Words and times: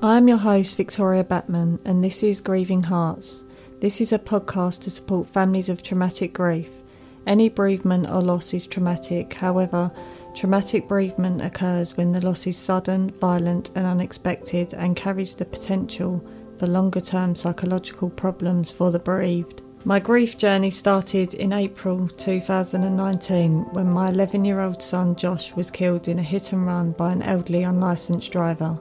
I'm 0.00 0.28
your 0.28 0.38
host, 0.38 0.76
Victoria 0.76 1.24
Battman, 1.24 1.80
and 1.84 2.04
this 2.04 2.22
is 2.22 2.40
Grieving 2.40 2.84
Hearts. 2.84 3.42
This 3.80 4.00
is 4.00 4.12
a 4.12 4.18
podcast 4.20 4.82
to 4.82 4.90
support 4.90 5.26
families 5.26 5.68
of 5.68 5.82
traumatic 5.82 6.34
grief. 6.34 6.68
Any 7.26 7.48
bereavement 7.48 8.08
or 8.08 8.22
loss 8.22 8.54
is 8.54 8.64
traumatic, 8.64 9.34
however, 9.34 9.90
traumatic 10.36 10.86
bereavement 10.86 11.42
occurs 11.42 11.96
when 11.96 12.12
the 12.12 12.24
loss 12.24 12.46
is 12.46 12.56
sudden, 12.56 13.10
violent, 13.10 13.72
and 13.74 13.86
unexpected 13.86 14.72
and 14.72 14.94
carries 14.94 15.34
the 15.34 15.44
potential 15.44 16.24
for 16.60 16.68
longer 16.68 17.00
term 17.00 17.34
psychological 17.34 18.08
problems 18.08 18.70
for 18.70 18.92
the 18.92 19.00
bereaved. 19.00 19.62
My 19.84 19.98
grief 19.98 20.38
journey 20.38 20.70
started 20.70 21.34
in 21.34 21.52
April 21.52 22.06
2019 22.06 23.64
when 23.72 23.92
my 23.92 24.10
11 24.10 24.44
year 24.44 24.60
old 24.60 24.80
son 24.80 25.16
Josh 25.16 25.56
was 25.56 25.72
killed 25.72 26.06
in 26.06 26.20
a 26.20 26.22
hit 26.22 26.52
and 26.52 26.64
run 26.64 26.92
by 26.92 27.10
an 27.10 27.22
elderly 27.22 27.64
unlicensed 27.64 28.30
driver. 28.30 28.78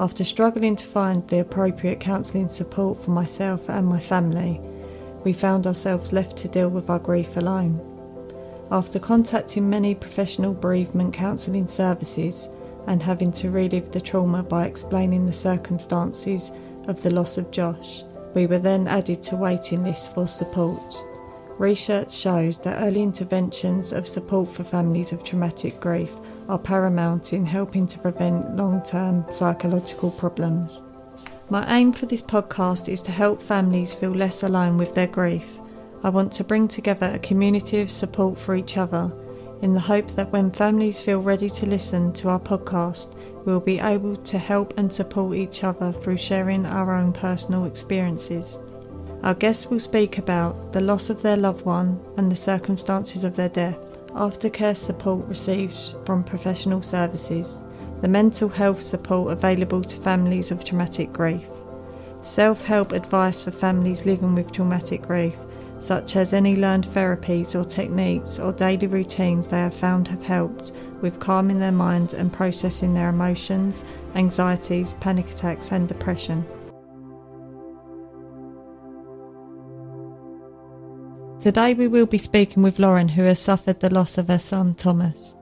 After 0.00 0.24
struggling 0.24 0.76
to 0.76 0.86
find 0.86 1.28
the 1.28 1.40
appropriate 1.40 2.00
counselling 2.00 2.48
support 2.48 3.02
for 3.02 3.10
myself 3.10 3.68
and 3.68 3.86
my 3.86 4.00
family, 4.00 4.58
we 5.24 5.34
found 5.34 5.66
ourselves 5.66 6.10
left 6.10 6.38
to 6.38 6.48
deal 6.48 6.70
with 6.70 6.88
our 6.88 6.98
grief 6.98 7.36
alone. 7.36 7.78
After 8.70 8.98
contacting 8.98 9.68
many 9.68 9.94
professional 9.94 10.54
bereavement 10.54 11.12
counselling 11.12 11.66
services 11.66 12.48
and 12.86 13.02
having 13.02 13.30
to 13.32 13.50
relive 13.50 13.92
the 13.92 14.00
trauma 14.00 14.42
by 14.42 14.64
explaining 14.64 15.26
the 15.26 15.34
circumstances 15.34 16.50
of 16.88 17.02
the 17.02 17.10
loss 17.10 17.36
of 17.36 17.50
Josh, 17.50 18.02
we 18.32 18.46
were 18.46 18.58
then 18.58 18.88
added 18.88 19.22
to 19.24 19.36
waiting 19.36 19.84
lists 19.84 20.08
for 20.08 20.26
support. 20.26 20.94
Research 21.58 22.10
shows 22.10 22.58
that 22.60 22.80
early 22.82 23.02
interventions 23.02 23.92
of 23.92 24.08
support 24.08 24.48
for 24.48 24.64
families 24.64 25.12
of 25.12 25.22
traumatic 25.22 25.78
grief 25.78 26.10
are 26.50 26.58
paramount 26.58 27.32
in 27.32 27.46
helping 27.46 27.86
to 27.86 27.98
prevent 27.98 28.56
long 28.56 28.82
term 28.82 29.24
psychological 29.30 30.10
problems. 30.10 30.82
My 31.48 31.64
aim 31.76 31.92
for 31.92 32.06
this 32.06 32.22
podcast 32.22 32.88
is 32.88 33.02
to 33.02 33.12
help 33.12 33.40
families 33.40 33.94
feel 33.94 34.10
less 34.10 34.42
alone 34.42 34.76
with 34.76 34.94
their 34.94 35.06
grief. 35.06 35.60
I 36.02 36.10
want 36.10 36.32
to 36.34 36.44
bring 36.44 36.66
together 36.66 37.06
a 37.06 37.18
community 37.18 37.80
of 37.80 37.90
support 37.90 38.38
for 38.38 38.54
each 38.54 38.76
other 38.76 39.12
in 39.62 39.74
the 39.74 39.80
hope 39.80 40.08
that 40.12 40.32
when 40.32 40.50
families 40.50 41.00
feel 41.00 41.20
ready 41.20 41.48
to 41.48 41.66
listen 41.66 42.12
to 42.14 42.28
our 42.30 42.40
podcast, 42.40 43.14
we'll 43.44 43.60
be 43.60 43.78
able 43.78 44.16
to 44.16 44.38
help 44.38 44.76
and 44.76 44.92
support 44.92 45.36
each 45.36 45.62
other 45.62 45.92
through 45.92 46.16
sharing 46.16 46.66
our 46.66 46.94
own 46.94 47.12
personal 47.12 47.66
experiences. 47.66 48.58
Our 49.22 49.34
guests 49.34 49.66
will 49.66 49.78
speak 49.78 50.18
about 50.18 50.72
the 50.72 50.80
loss 50.80 51.10
of 51.10 51.20
their 51.20 51.36
loved 51.36 51.66
one 51.66 52.00
and 52.16 52.30
the 52.30 52.36
circumstances 52.36 53.22
of 53.22 53.36
their 53.36 53.50
death 53.50 53.89
aftercare 54.14 54.76
support 54.76 55.26
received 55.26 55.94
from 56.04 56.24
professional 56.24 56.82
services, 56.82 57.60
the 58.00 58.08
mental 58.08 58.48
health 58.48 58.80
support 58.80 59.32
available 59.32 59.82
to 59.84 59.96
families 60.00 60.50
of 60.50 60.64
traumatic 60.64 61.12
grief, 61.12 61.46
self 62.22 62.64
help 62.64 62.92
advice 62.92 63.42
for 63.42 63.50
families 63.50 64.06
living 64.06 64.34
with 64.34 64.52
traumatic 64.52 65.02
grief, 65.02 65.36
such 65.80 66.16
as 66.16 66.32
any 66.32 66.56
learned 66.56 66.84
therapies 66.84 67.58
or 67.58 67.64
techniques 67.64 68.38
or 68.38 68.52
daily 68.52 68.86
routines 68.86 69.48
they 69.48 69.58
have 69.58 69.74
found 69.74 70.08
have 70.08 70.22
helped 70.22 70.72
with 71.00 71.18
calming 71.18 71.58
their 71.58 71.72
mind 71.72 72.12
and 72.12 72.32
processing 72.32 72.92
their 72.94 73.08
emotions, 73.08 73.84
anxieties, 74.14 74.92
panic 74.94 75.30
attacks, 75.30 75.72
and 75.72 75.88
depression. 75.88 76.44
Today 81.40 81.72
we 81.72 81.88
will 81.88 82.04
be 82.04 82.18
speaking 82.18 82.62
with 82.62 82.78
Lauren, 82.78 83.08
who 83.08 83.22
has 83.22 83.38
suffered 83.38 83.80
the 83.80 83.88
loss 83.88 84.18
of 84.18 84.28
her 84.28 84.38
son 84.38 84.74
Thomas. 84.74 85.34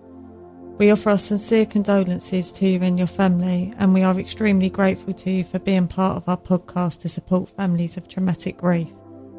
We 0.77 0.93
offer 0.93 1.11
our 1.11 1.19
sincere 1.19 1.67
condolences 1.67 2.53
to 2.53 2.69
you 2.69 2.81
and 2.83 2.97
your 2.97 3.09
family, 3.09 3.73
and 3.79 3.93
we 3.93 4.05
are 4.05 4.17
extremely 4.17 4.71
grateful 4.71 5.13
to 5.13 5.29
you 5.29 5.43
for 5.43 5.59
being 5.59 5.89
part 5.89 6.17
of 6.17 6.29
our 6.29 6.37
podcast 6.37 7.01
to 7.01 7.09
support 7.09 7.49
families 7.49 7.97
of 7.97 8.07
traumatic 8.07 8.59
grief. 8.59 8.93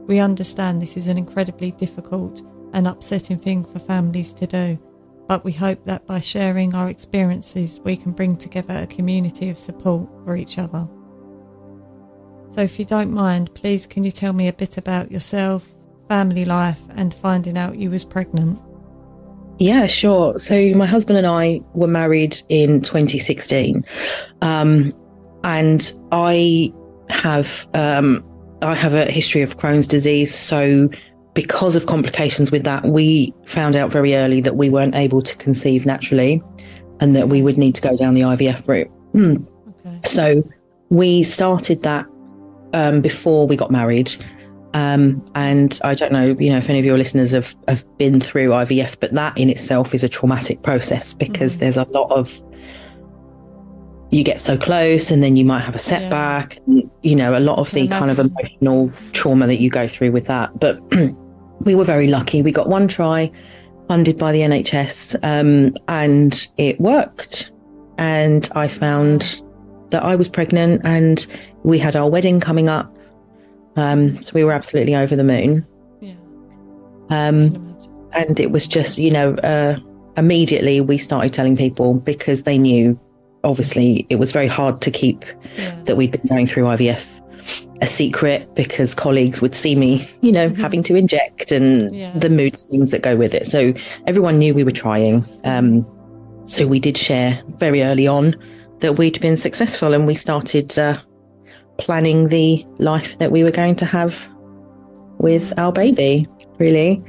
We 0.06 0.20
understand 0.20 0.82
this 0.82 0.98
is 0.98 1.08
an 1.08 1.18
incredibly 1.18 1.72
difficult 1.72 2.42
and 2.73 2.90
upsetting 2.90 3.39
thing 3.39 3.64
for 3.64 3.80
families 3.80 4.33
to 4.33 4.45
do, 4.45 4.78
but 5.30 5.45
we 5.45 5.54
hope 5.54 5.86
that 5.86 6.06
by 6.06 6.20
sharing 6.20 6.76
our 6.76 6.89
experiences, 6.89 7.80
we 7.86 7.95
can 7.95 8.12
bring 8.12 8.36
together 8.36 8.80
a 8.80 8.88
community 8.88 9.50
of 9.50 9.58
support 9.58 10.10
for 10.26 10.36
each 10.36 10.58
other. 10.58 10.89
So, 12.50 12.60
if 12.60 12.78
you 12.80 12.83
don't 12.83 13.14
mind, 13.14 13.54
please 13.54 13.88
can 13.88 14.04
you 14.04 14.12
tell 14.12 14.33
me 14.33 14.50
a 14.50 14.54
bit 14.54 14.76
about 14.76 15.10
yourself, 15.10 15.73
family 16.09 16.43
life 16.43 16.81
and 16.95 17.14
finding 17.14 17.58
out 17.58 17.77
you 17.77 17.89
was 17.89 18.03
pregnant? 18.03 18.59
Yeah, 19.59 19.86
sure. 19.86 20.39
So 20.39 20.73
my 20.73 20.86
husband 20.86 21.17
and 21.17 21.27
I 21.27 21.61
were 21.73 21.87
married 21.87 22.42
in 22.49 22.81
2016, 22.81 23.86
um, 24.42 24.93
and 25.43 25.92
I 26.11 26.73
have 27.09 27.67
um, 27.73 28.25
I 28.61 28.73
have 28.73 28.93
a 28.93 29.11
history 29.11 29.42
of 29.42 29.58
Crohn's 29.58 29.87
disease. 29.87 30.33
So 30.33 30.89
because 31.33 31.75
of 31.75 31.86
complications 31.86 32.52
with 32.52 32.64
that, 32.64 32.86
we 32.86 33.33
found 33.45 33.76
out 33.76 33.91
very 33.91 34.15
early 34.15 34.41
that 34.41 34.55
we 34.55 34.70
weren't 34.70 34.95
able 34.95 35.21
to 35.21 35.36
conceive 35.36 35.86
naturally, 35.86 36.41
and 37.02 37.14
that 37.15 37.27
we 37.27 37.41
would 37.41 37.58
need 37.58 37.76
to 37.76 37.81
go 37.81 37.95
down 37.97 38.14
the 38.14 38.21
IVF 38.21 38.67
route. 38.67 38.87
Hmm. 39.11 39.37
Okay. 39.86 40.02
So 40.05 40.49
we 40.89 41.23
started 41.23 41.83
that 41.83 42.05
um, 42.73 43.02
before 43.02 43.45
we 43.45 43.58
got 43.58 43.71
married. 43.71 44.15
Um, 44.74 45.26
and 45.34 45.80
I 45.84 45.96
don't 45.96 46.12
know, 46.12 46.36
you 46.40 46.52
know, 46.52 46.58
if 46.58 46.70
any 46.70 46.80
of 46.80 46.86
your 46.86 46.98
listeners 46.98 47.32
have, 47.32 47.56
have 47.68 47.86
been 47.98 48.20
through 48.20 48.50
IVF, 48.50 49.00
but 49.00 49.12
that 49.14 49.38
in 49.38 49.50
itself 49.50 49.96
is 49.96 50.04
a 50.04 50.10
traumatic 50.10 50.62
process 50.62 51.14
because 51.14 51.54
mm-hmm. 51.54 51.62
there's 51.62 51.78
a 51.78 51.86
lot 51.86 52.12
of 52.12 52.42
you 54.12 54.24
get 54.24 54.42
so 54.42 54.58
close 54.58 55.12
and 55.12 55.24
then 55.24 55.36
you 55.36 55.46
might 55.46 55.60
have 55.60 55.76
a 55.76 55.80
setback 55.80 56.56
yeah. 56.56 56.62
and, 56.82 56.92
you 57.04 57.16
know 57.16 57.38
a 57.38 57.40
lot 57.40 57.60
of 57.60 57.70
the 57.72 57.88
kind 57.88 58.10
of 58.10 58.18
emotional 58.18 58.92
trauma 59.14 59.46
that 59.46 59.60
you 59.60 59.70
go 59.70 59.88
through 59.88 60.12
with 60.12 60.26
that. 60.26 60.60
But 60.60 60.80
we 61.62 61.76
were 61.76 61.84
very 61.84 62.08
lucky. 62.08 62.42
We 62.42 62.52
got 62.52 62.68
one 62.68 62.88
try 62.88 63.32
funded 63.88 64.18
by 64.18 64.32
the 64.32 64.42
nhs 64.42 65.16
um, 65.24 65.76
and 65.88 66.48
it 66.58 66.80
worked. 66.80 67.52
And 67.98 68.48
i 68.56 68.68
found 68.68 69.42
that 69.90 70.04
i 70.04 70.16
was 70.16 70.30
pregnant 70.30 70.82
and 70.86 71.26
we 71.64 71.80
had 71.80 71.96
our 71.96 72.08
wedding 72.08 72.40
coming 72.40 72.70
up 72.70 72.98
um, 73.76 74.22
so 74.22 74.32
we 74.34 74.44
were 74.44 74.52
absolutely 74.52 74.96
over 74.96 75.16
the 75.16 75.24
moon. 75.24 75.66
Yeah. 76.02 76.16
Um, 77.10 77.78
and 78.14 78.40
it 78.40 78.52
was 78.52 78.68
just, 78.68 78.98
you 78.98 79.12
know, 79.12 79.36
uh, 79.36 79.78
immediately 80.18 80.82
we 80.82 80.98
started 80.98 81.34
telling 81.34 81.56
people 81.56 81.94
because 81.96 82.44
they 82.44 82.58
knew, 82.58 83.00
obviously, 83.44 84.06
it 84.10 84.18
was 84.18 84.32
very 84.32 84.48
hard 84.48 84.82
to 84.82 84.92
keep 84.92 85.26
yeah. 85.58 85.80
that 85.84 85.96
we'd 85.96 86.12
been 86.12 86.26
going 86.28 86.48
through 86.48 86.64
IVF 86.64 87.20
a 87.82 87.88
secret 87.88 88.54
because 88.56 88.94
colleagues 88.94 89.42
would 89.42 89.56
see 89.56 89.76
me, 89.76 90.08
you 90.22 90.32
know, 90.32 90.50
mm-hmm. 90.50 90.62
having 90.62 90.84
to 90.84 90.96
inject 90.96 91.52
and 91.52 91.94
yeah. 91.96 92.12
the 92.12 92.30
mood 92.30 92.58
swings 92.58 92.92
that 92.92 93.02
go 93.02 93.16
with 93.16 93.34
it. 93.34 93.48
So 93.48 93.74
everyone 94.06 94.38
knew 94.38 94.54
we 94.54 94.64
were 94.64 94.72
trying. 94.72 95.26
Um, 95.46 95.86
so 96.46 96.68
we 96.68 96.80
did 96.80 96.98
share 96.98 97.42
very 97.58 97.82
early 97.82 98.08
on 98.08 98.36
that 98.80 98.98
we'd 98.98 99.20
been 99.22 99.38
successful 99.38 99.94
and 99.94 100.06
we 100.06 100.16
started 100.16 100.78
uh, 100.78 101.00
planning 101.80 102.28
the 102.28 102.66
life 102.78 103.17
that 103.17 103.32
we 103.32 103.44
were 103.44 103.52
going 103.52 103.76
to 103.78 103.86
have 103.86 104.30
with 105.17 105.58
our 105.58 105.72
baby, 105.72 106.28
really. 106.58 107.04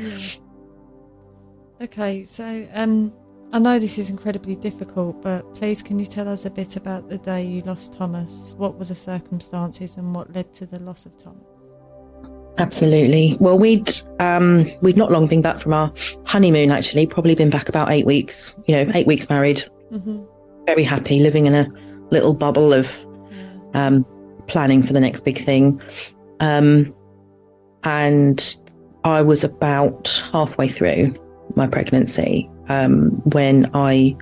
Okay, 1.81 2.25
so 2.25 2.67
um, 2.75 3.13
I 3.53 3.59
know 3.59 3.79
this 3.79 3.99
is 3.99 4.11
incredibly 4.11 4.57
difficult, 4.57 5.23
but 5.23 5.55
please 5.55 5.83
can 5.83 5.99
you 5.99 6.07
tell 6.07 6.29
us 6.29 6.45
a 6.45 6.51
bit 6.51 6.77
about 6.77 7.09
the 7.09 7.19
day 7.19 7.45
you 7.45 7.63
lost 7.63 7.95
Thomas? 7.95 8.55
What 8.59 8.79
were 8.79 8.85
the 8.85 8.95
circumstances 8.95 9.97
and 9.97 10.15
what 10.15 10.35
led 10.35 10.53
to 10.55 10.67
the 10.67 10.83
loss 10.83 11.07
of 11.07 11.17
Thomas? 11.17 11.43
Absolutely. 12.59 13.37
Well, 13.41 13.59
we'd 13.59 13.91
um, 14.19 14.71
we'd 14.83 14.97
not 14.97 15.11
long 15.11 15.27
been 15.27 15.41
back 15.41 15.59
from 15.59 15.73
our 15.73 15.93
honeymoon. 16.27 16.71
Actually, 16.71 17.07
probably 17.07 17.35
been 17.35 17.49
back 17.49 17.69
about 17.69 17.91
eight 17.91 18.05
weeks. 18.05 18.55
You 18.67 18.77
know, 18.77 18.93
eight 18.95 19.07
weeks 19.07 19.31
married. 19.31 19.65
Mm-hmm. 19.91 20.25
Very 20.67 20.83
happy, 20.83 21.21
living 21.21 21.47
in 21.47 21.55
a 21.55 21.67
little 22.11 22.35
bubble 22.35 22.73
of 22.73 23.05
um, 23.73 24.05
planning 24.51 24.83
for 24.83 24.93
the 24.93 25.01
next 25.01 25.25
big 25.25 25.39
thing. 25.39 25.81
Um, 26.41 26.95
and 27.85 28.59
I 29.05 29.23
was 29.23 29.45
about 29.45 30.23
halfway 30.33 30.69
through 30.69 31.15
my 31.57 31.67
pregnancy 31.67 32.51
um, 32.69 33.11
when 33.33 33.71
I 33.75 34.17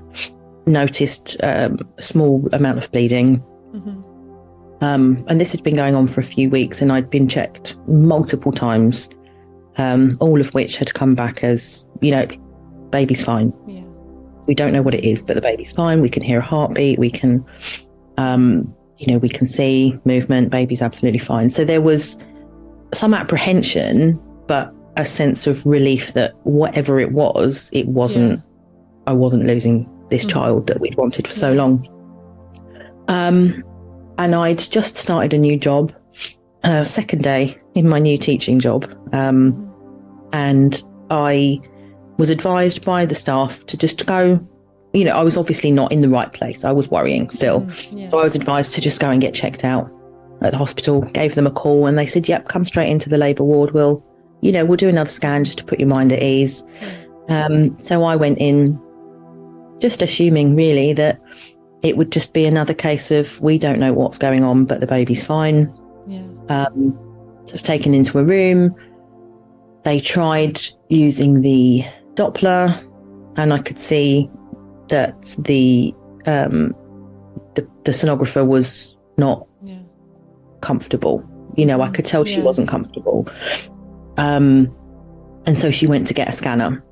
noticed 0.67 1.37
um, 1.43 1.79
a 1.97 2.03
small 2.03 2.49
amount 2.53 2.79
of 2.79 2.91
bleeding. 2.93 3.43
Mm-hmm. 3.73 4.85
Um, 4.85 5.25
and 5.29 5.41
this 5.41 5.51
had 5.51 5.65
been 5.65 5.75
going 5.75 5.97
on 5.97 6.07
for 6.07 6.21
a 6.21 6.25
few 6.25 6.49
weeks, 6.51 6.81
and 6.81 6.93
I'd 6.93 7.11
been 7.11 7.27
checked 7.27 7.77
multiple 7.89 8.53
times, 8.53 9.09
um, 9.77 10.17
all 10.21 10.41
of 10.41 10.55
which 10.55 10.77
had 10.77 10.95
come 10.95 11.15
back 11.17 11.43
as, 11.43 11.85
you 12.01 12.13
know, 12.13 12.27
baby's 12.91 13.25
fine. 13.25 13.53
Yeah. 13.67 13.83
We 14.47 14.55
don't 14.55 14.73
know 14.73 14.83
what 14.83 14.95
it 14.95 15.05
is, 15.05 15.23
but 15.23 15.35
the 15.35 15.43
baby's 15.43 15.73
fine. 15.73 16.01
We 16.01 16.09
can 16.09 16.23
hear 16.23 16.39
a 16.39 16.45
heartbeat. 16.45 16.99
We 16.99 17.11
can 17.11 17.45
um, 18.17 18.73
you 18.99 19.07
know, 19.07 19.19
we 19.19 19.29
can 19.29 19.47
see 19.47 19.99
movement, 20.05 20.51
baby's 20.51 20.83
absolutely 20.83 21.19
fine. 21.19 21.51
So 21.51 21.65
there 21.65 21.81
was 21.81 22.19
some 22.93 23.15
apprehension, 23.15 24.21
but 24.47 24.75
a 24.97 25.05
sense 25.05 25.47
of 25.47 25.65
relief 25.65 26.13
that 26.15 26.35
whatever 26.43 26.99
it 26.99 27.13
was, 27.13 27.71
it 27.73 27.87
wasn't, 27.87 28.39
yeah. 28.39 28.45
I 29.07 29.13
wasn't 29.13 29.47
losing 29.47 29.89
this 30.11 30.23
mm-hmm. 30.23 30.39
child 30.39 30.67
that 30.67 30.81
we'd 30.81 30.97
wanted 30.97 31.29
for 31.29 31.35
so 31.35 31.53
long. 31.53 31.87
Um, 33.07 33.63
and 34.19 34.35
I'd 34.35 34.59
just 34.59 34.97
started 34.97 35.33
a 35.33 35.39
new 35.39 35.57
job, 35.57 35.93
uh, 36.65 36.85
second 36.85 37.23
day 37.23 37.57
in 37.75 37.89
my 37.89 38.01
new 38.01 38.19
teaching 38.19 38.59
job. 38.59 38.93
Um, 39.13 39.65
and 40.33 40.83
I 41.11 41.61
was 42.19 42.31
advised 42.31 42.85
by 42.85 43.07
the 43.07 43.15
staff 43.15 43.65
to 43.67 43.77
just 43.77 44.05
go. 44.07 44.45
You 44.99 45.05
know, 45.05 45.13
I 45.13 45.23
was 45.23 45.37
obviously 45.37 45.71
not 45.71 45.93
in 45.93 46.01
the 46.01 46.09
right 46.09 46.33
place. 46.33 46.65
I 46.65 46.73
was 46.73 46.91
worrying 46.91 47.31
still. 47.31 47.63
Mm, 47.63 48.01
yeah. 48.01 48.07
So 48.07 48.19
I 48.19 48.25
was 48.25 48.35
advised 48.35 48.75
to 48.75 48.81
just 48.81 48.99
go 48.99 49.09
and 49.11 49.21
get 49.21 49.33
checked 49.33 49.65
out 49.65 49.89
at 50.41 50.51
the 50.51 50.59
hospital. 50.59 51.03
Gave 51.03 51.37
them 51.37 51.47
a 51.47 51.53
call 51.53 51.87
and 51.87 51.97
they 51.97 52.07
said, 52.07 52.29
"Yep, 52.29 52.49
come 52.49 52.65
straight 52.65 52.91
into 52.91 53.09
the 53.09 53.17
labour 53.17 53.45
ward. 53.45 53.71
We'll, 53.71 54.05
you 54.41 54.51
know, 54.51 54.65
we'll 54.65 54.77
do 54.77 54.89
another 54.89 55.11
scan 55.11 55.45
just 55.45 55.59
to 55.59 55.65
put 55.65 55.79
your 55.79 55.89
mind 55.89 56.13
at 56.13 56.21
ease." 56.21 56.65
Um, 57.29 57.79
so 57.79 58.03
I 58.03 58.17
went 58.17 58.39
in, 58.39 58.77
just 59.79 60.03
assuming 60.03 60.57
really 60.57 60.93
that 60.95 61.21
it 61.83 61.97
would 61.97 62.11
just 62.11 62.35
be 62.35 62.45
another 62.45 62.75
case 62.75 63.13
of 63.13 63.41
we 63.41 63.57
don't 63.57 63.79
know 63.79 63.93
what's 63.93 64.19
going 64.19 64.43
on, 64.43 64.65
but 64.65 64.81
the 64.81 64.87
baby's 64.89 65.25
fine. 65.25 65.73
yeah. 66.09 66.23
Um, 66.49 66.99
so 67.45 67.53
I 67.53 67.55
was 67.55 67.63
taken 67.63 67.95
into 67.95 68.19
a 68.19 68.25
room. 68.25 68.75
They 69.85 70.01
tried 70.01 70.59
using 70.89 71.43
the 71.43 71.85
Doppler, 72.15 72.75
and 73.37 73.53
I 73.53 73.59
could 73.59 73.79
see 73.79 74.29
that 74.89 75.37
the 75.39 75.95
um, 76.27 76.75
the, 77.55 77.67
the 77.85 77.93
sonographer 77.93 78.47
was 78.47 78.97
not 79.17 79.47
Yeah. 79.63 79.79
comfortable. 80.61 81.23
You 81.57 81.67
know, 81.67 81.81
I 81.81 81.89
could 81.89 82.05
tell 82.05 82.25
she 82.25 82.41
wasn't 82.41 82.69
comfortable. 82.69 83.27
Um, 84.17 84.75
and 85.47 85.59
so 85.59 85.71
she 85.71 85.87
went 85.87 86.07
to 86.09 86.15
get 86.15 86.29
a 86.29 86.33
scanner. 86.33 86.83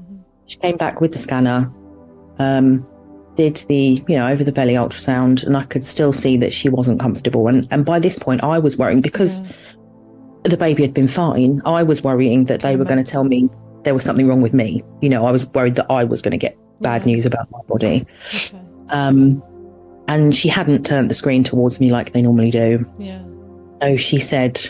Mhm. 0.00 0.18
She 0.46 0.56
came 0.58 0.76
back 0.76 1.00
with 1.00 1.12
the 1.12 1.18
scanner, 1.18 1.70
um, 2.38 2.86
did 3.36 3.56
the, 3.68 4.02
you 4.08 4.16
know, 4.16 4.28
over 4.28 4.44
the 4.44 4.52
belly 4.52 4.74
ultrasound, 4.74 5.44
and 5.44 5.56
I 5.56 5.64
could 5.64 5.84
still 5.84 6.12
see 6.12 6.36
that 6.38 6.52
she 6.52 6.68
wasn't 6.68 7.00
comfortable. 7.00 7.48
And, 7.48 7.66
and 7.70 7.84
by 7.84 7.98
this 7.98 8.18
point, 8.18 8.42
I 8.44 8.58
was 8.58 8.78
worrying 8.78 9.00
because 9.00 9.42
Yeah. 9.42 9.48
the 10.44 10.56
baby 10.56 10.82
had 10.82 10.94
been 10.94 11.08
fine. 11.08 11.60
I 11.64 11.82
was 11.82 12.02
worrying 12.04 12.44
that 12.44 12.60
they 12.60 12.76
were 12.76 12.84
going 12.84 13.02
to 13.04 13.10
tell 13.10 13.24
me 13.24 13.48
there 13.82 13.94
was 13.94 14.04
something 14.04 14.26
wrong 14.28 14.40
with 14.42 14.54
me. 14.54 14.82
You 15.02 15.08
know, 15.08 15.26
I 15.26 15.30
was 15.32 15.46
worried 15.48 15.74
that 15.74 15.86
I 15.90 16.04
was 16.04 16.22
going 16.22 16.32
to 16.32 16.38
get 16.38 16.56
bad 16.80 17.02
Yeah. 17.02 17.06
news 17.14 17.26
about 17.26 17.50
my 17.50 17.60
body. 17.68 18.06
Okay. 18.34 18.58
Um, 18.90 19.42
and 20.08 20.34
she 20.34 20.48
hadn't 20.48 20.86
turned 20.86 21.10
the 21.10 21.14
screen 21.14 21.42
towards 21.42 21.80
me 21.80 21.90
like 21.90 22.12
they 22.12 22.22
normally 22.22 22.50
do. 22.50 22.86
Yeah. 22.98 23.18
So 23.82 23.96
she 23.96 24.18
said, 24.18 24.60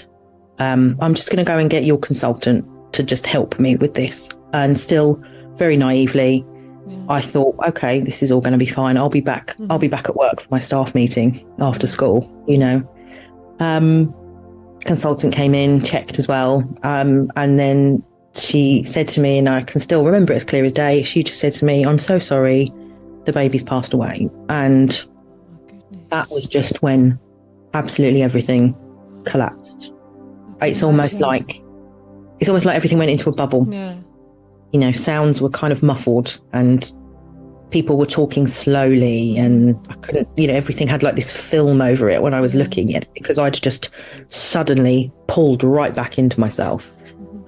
um, 0.59 0.97
I'm 1.01 1.15
just 1.15 1.29
going 1.31 1.45
to 1.45 1.49
go 1.49 1.59
and 1.59 1.69
get 1.69 1.85
your 1.85 1.99
consultant 1.99 2.65
to 2.95 3.03
just 3.03 3.27
help 3.27 3.59
me 3.61 3.77
with 3.77 3.95
this. 3.95 4.31
And 4.55 4.79
still 4.79 5.23
very 5.57 5.77
naively, 5.77 6.45
Yeah. 6.89 6.97
I 7.09 7.21
thought, 7.21 7.57
okay, 7.69 8.01
this 8.01 8.23
is 8.23 8.33
all 8.33 8.41
going 8.41 8.53
to 8.53 8.59
be 8.59 8.65
fine. 8.67 8.97
I'll 8.97 9.11
be 9.11 9.21
back. 9.21 9.55
I'll 9.69 9.79
be 9.79 9.89
back 9.89 10.09
at 10.09 10.17
work 10.17 10.41
for 10.41 10.49
my 10.51 10.59
staff 10.59 10.95
meeting 10.95 11.45
after 11.59 11.87
school, 11.87 12.27
you 12.47 12.57
know. 12.59 12.89
Um, 13.59 14.15
consultant 14.85 15.35
came 15.35 15.55
in, 15.55 15.83
checked 15.83 16.19
as 16.19 16.29
well. 16.29 16.63
Um, 16.83 17.31
and 17.37 17.59
then 17.59 18.03
she 18.37 18.85
said 18.85 19.09
to 19.09 19.21
me, 19.21 19.39
and 19.39 19.49
I 19.49 19.63
can 19.63 19.81
still 19.81 20.05
remember 20.05 20.33
it 20.33 20.37
as 20.37 20.45
clear 20.45 20.65
as 20.65 20.73
day, 20.73 21.03
she 21.03 21.23
just 21.23 21.41
said 21.41 21.53
to 21.55 21.65
me, 21.65 21.85
I'm 21.85 21.99
so 21.99 22.19
sorry, 22.19 22.73
the 23.25 23.33
baby's 23.33 23.63
passed 23.63 23.93
away. 23.93 24.29
And 24.49 25.07
that 26.11 26.31
was 26.31 26.47
just 26.47 26.83
when 26.83 27.19
absolutely 27.75 28.23
everything 28.23 28.75
collapsed. 29.25 29.93
It's 30.63 30.83
almost 30.83 31.21
like 31.21 31.63
it's 32.41 32.49
almost 32.49 32.67
like 32.67 32.77
everything 32.77 32.99
went 32.99 33.11
into 33.11 33.29
a 33.29 33.35
bubble. 33.35 33.67
Yeah. 33.71 33.95
You 34.73 34.81
know, 34.81 34.93
sounds 34.93 35.41
were 35.41 35.51
kind 35.51 35.73
of 35.73 35.83
muffled 35.83 36.41
and 36.53 36.91
people 37.71 37.99
were 37.99 38.07
talking 38.07 38.47
slowly 38.47 39.37
and 39.37 39.77
I 39.89 39.95
couldn't, 39.95 40.29
you 40.37 40.47
know, 40.47 40.55
everything 40.55 40.89
had 40.89 41.03
like 41.03 41.17
this 41.17 41.33
film 41.33 41.81
over 41.81 42.09
it 42.09 42.23
when 42.23 42.35
I 42.35 42.41
was 42.41 42.55
looking 42.55 42.95
at 42.95 43.05
it 43.05 43.11
because 43.15 43.39
I'd 43.39 43.55
just 43.55 43.91
suddenly 44.29 45.13
pulled 45.27 45.65
right 45.65 45.95
back 45.95 46.19
into 46.19 46.39
myself. 46.39 46.93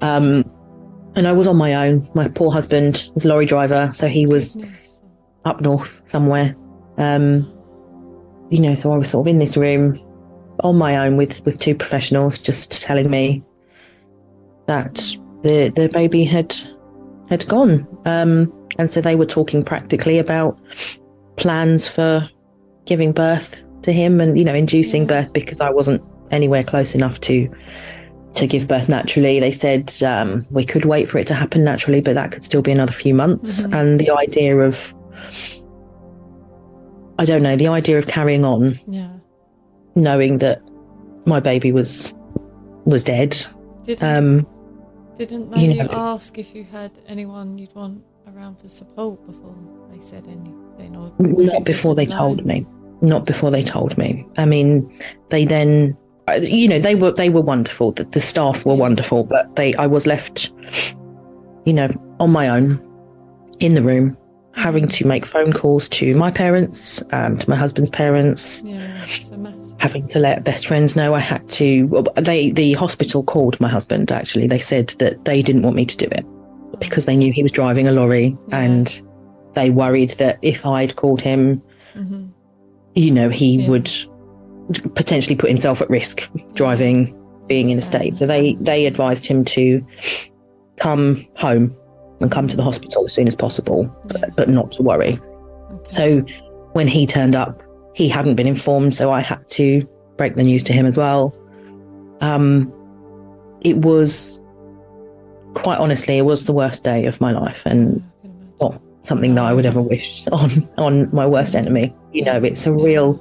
Um, 0.01 0.45
and 1.17 1.27
I 1.27 1.33
was 1.33 1.47
on 1.47 1.57
my 1.57 1.75
own. 1.75 2.09
My 2.15 2.29
poor 2.29 2.51
husband 2.51 3.11
was 3.15 3.25
lorry 3.25 3.47
driver, 3.47 3.91
so 3.95 4.09
he 4.09 4.27
was 4.27 4.57
Goodness. 4.57 5.01
up 5.45 5.61
north 5.61 6.03
somewhere. 6.05 6.57
Um, 6.97 7.53
you 8.51 8.61
know, 8.61 8.75
so 8.75 8.93
I 8.93 8.97
was 8.97 9.11
sort 9.11 9.27
of 9.27 9.31
in 9.31 9.39
this 9.39 9.57
room 9.57 9.99
on 10.65 10.77
my 10.77 10.97
own 10.97 11.17
with 11.17 11.45
with 11.45 11.59
two 11.59 11.75
professionals, 11.75 12.39
just 12.39 12.83
telling 12.83 13.11
me 13.11 13.43
that 14.67 14.95
the 15.43 15.71
the 15.75 15.89
baby 15.93 16.25
had 16.25 16.55
had 17.29 17.47
gone. 17.47 17.87
Um, 18.05 18.53
and 18.79 18.91
so 18.91 19.01
they 19.01 19.17
were 19.17 19.27
talking 19.27 19.65
practically 19.65 20.19
about 20.19 20.59
plans 21.37 21.89
for 21.89 22.29
giving 22.85 23.13
birth 23.13 23.63
to 23.83 23.93
him 23.93 24.21
and 24.21 24.39
you 24.39 24.45
know 24.45 24.55
inducing 24.55 25.07
birth 25.07 25.33
because 25.33 25.61
I 25.61 25.71
wasn't 25.71 26.03
anywhere 26.31 26.63
close 26.65 26.95
enough 26.95 27.21
to 27.21 27.51
to 28.35 28.47
give 28.47 28.69
birth 28.69 28.89
naturally. 28.89 29.41
They 29.41 29.51
said 29.51 29.93
um, 30.03 30.47
we 30.51 30.65
could 30.65 30.85
wait 30.85 31.09
for 31.09 31.19
it 31.19 31.27
to 31.29 31.35
happen 31.35 31.65
naturally, 31.65 32.01
but 32.01 32.15
that 32.15 32.31
could 32.33 32.43
still 32.43 32.63
be 32.63 32.71
another 32.73 32.93
few 32.93 33.15
months. 33.15 33.63
Mhm. 33.63 33.81
And 33.81 34.01
the 34.01 34.11
idea 34.11 34.57
of 34.59 34.95
I 37.19 37.25
don't 37.25 37.43
know, 37.43 37.57
the 37.57 37.69
idea 37.69 37.99
of 37.99 38.07
carrying 38.07 38.45
on, 38.45 38.77
Yeah. 38.87 39.09
knowing 39.97 40.39
that 40.39 40.63
my 41.27 41.41
baby 41.41 41.73
was 41.73 42.15
was 42.85 43.03
dead. 43.05 43.37
Didn't, 43.85 44.03
Um, 44.17 44.47
didn't 45.19 45.51
they 45.51 45.61
you 45.67 45.83
know- 45.83 45.89
ask 45.91 46.39
if 46.39 46.55
you 46.55 46.65
had 46.71 46.93
anyone 47.09 47.59
you'd 47.59 47.75
want 47.75 48.03
around 48.33 48.59
for 48.61 48.69
support 48.69 49.27
before 49.27 49.55
they 49.93 50.01
said 50.01 50.25
anything? 50.27 50.97
Or 50.97 51.11
not 51.19 51.65
before 51.65 51.95
they 51.95 52.07
told 52.07 52.47
me. 52.47 52.67
Not 53.03 53.27
before 53.27 53.51
they 53.51 53.63
told 53.63 53.99
me. 53.99 54.27
I 54.39 54.47
mean, 54.47 54.89
they 55.31 55.45
then, 55.45 55.97
you 56.37 56.69
know, 56.69 56.79
they 56.79 56.95
were 56.95 57.13
they 57.13 57.29
were 57.31 57.41
wonderful. 57.43 57.93
The, 57.93 58.05
the 58.05 58.21
staff 58.21 58.65
were 58.67 58.75
wonderful, 58.75 59.25
but 59.25 59.55
they, 59.57 59.75
I 59.75 59.87
was 59.87 60.07
left, 60.07 60.53
you 61.65 61.73
know, 61.73 61.89
on 62.21 62.31
my 62.31 62.49
own 62.49 62.81
in 63.61 63.75
the 63.75 63.83
room, 63.83 64.17
having 64.55 64.89
to 64.89 65.07
make 65.07 65.25
phone 65.27 65.53
calls 65.53 65.89
to 65.91 66.15
my 66.17 66.31
parents, 66.31 67.03
um, 67.13 67.37
to 67.39 67.51
my 67.51 67.57
husband's 67.57 67.91
parents, 67.91 68.63
Yeah, 68.65 69.03
it's 69.05 69.31
a 69.31 69.37
mess. 69.39 69.75
having 69.79 70.07
to 70.09 70.19
let 70.19 70.45
best 70.45 70.67
friends 70.67 70.97
know 70.97 71.15
I 71.15 71.21
had 71.21 71.49
to. 71.51 72.05
They 72.17 72.51
the 72.51 72.73
hospital 72.75 73.23
called 73.23 73.61
my 73.61 73.69
husband. 73.69 74.11
Actually, 74.13 74.47
they 74.47 74.59
said 74.61 74.89
that 74.99 75.25
they 75.25 75.43
didn't 75.43 75.63
want 75.63 75.77
me 75.77 75.87
to 75.87 75.97
do 75.97 76.07
it 76.13 76.25
because 76.79 77.07
they 77.07 77.17
knew 77.17 77.33
he 77.33 77.43
was 77.43 77.53
driving 77.53 77.89
a 77.89 77.93
lorry, 77.93 78.37
Yeah. 78.49 78.61
and 78.61 79.03
they 79.55 79.71
worried 79.71 80.11
that 80.11 80.39
if 80.43 80.65
I'd 80.67 80.97
called 80.97 81.21
him, 81.21 81.63
hmm 81.95 82.27
you 82.95 83.13
know, 83.13 83.29
he 83.29 83.61
Yeah. 83.63 83.69
would 83.69 83.89
potentially 84.95 85.37
put 85.37 85.49
himself 85.49 85.81
at 85.81 85.89
risk 85.91 86.29
driving, 86.55 87.15
being 87.47 87.71
in 87.71 87.79
a 87.79 87.83
state. 87.83 88.15
So 88.15 88.27
they 88.27 88.55
they 88.61 88.87
advised 88.87 89.27
him 89.27 89.45
to 89.47 89.85
come 90.77 91.27
home 91.37 91.77
and 92.21 92.31
come 92.31 92.49
to 92.49 92.57
the 92.57 92.63
hospital 92.63 93.05
as 93.05 93.13
soon 93.13 93.29
as 93.29 93.37
possible, 93.37 93.85
but, 94.09 94.35
but 94.37 94.49
not 94.49 94.73
to 94.73 94.83
worry. 94.83 95.21
So 95.85 96.21
when 96.73 96.89
he 96.89 97.07
turned 97.07 97.35
up, 97.35 97.63
he 97.95 98.09
hadn't 98.09 98.35
been 98.35 98.47
informed, 98.47 98.95
so 98.95 99.11
I 99.11 99.21
had 99.21 99.49
to 99.51 99.89
break 100.17 100.35
the 100.35 100.43
news 100.43 100.63
to 100.65 100.73
him 100.73 100.87
as 100.87 100.97
well. 100.97 101.37
Um, 102.21 102.73
it 103.61 103.79
was 103.79 104.41
quite 105.55 105.79
honestly, 105.79 106.19
it 106.19 106.23
was 106.23 106.47
the 106.47 106.53
worst 106.53 106.85
day 106.85 107.07
of 107.07 107.21
my 107.21 107.33
life, 107.33 107.65
and 107.67 108.03
not 108.61 108.81
something 109.03 109.35
that 109.37 109.45
I 109.45 109.53
would 109.53 109.67
ever 109.67 109.81
wish 109.81 110.25
on 110.33 110.69
on 110.79 111.13
my 111.15 111.27
worst 111.27 111.55
enemy. 111.55 111.95
You 112.13 112.25
know, 112.25 112.43
it's 112.43 112.67
a 112.67 112.73
real. 112.73 113.21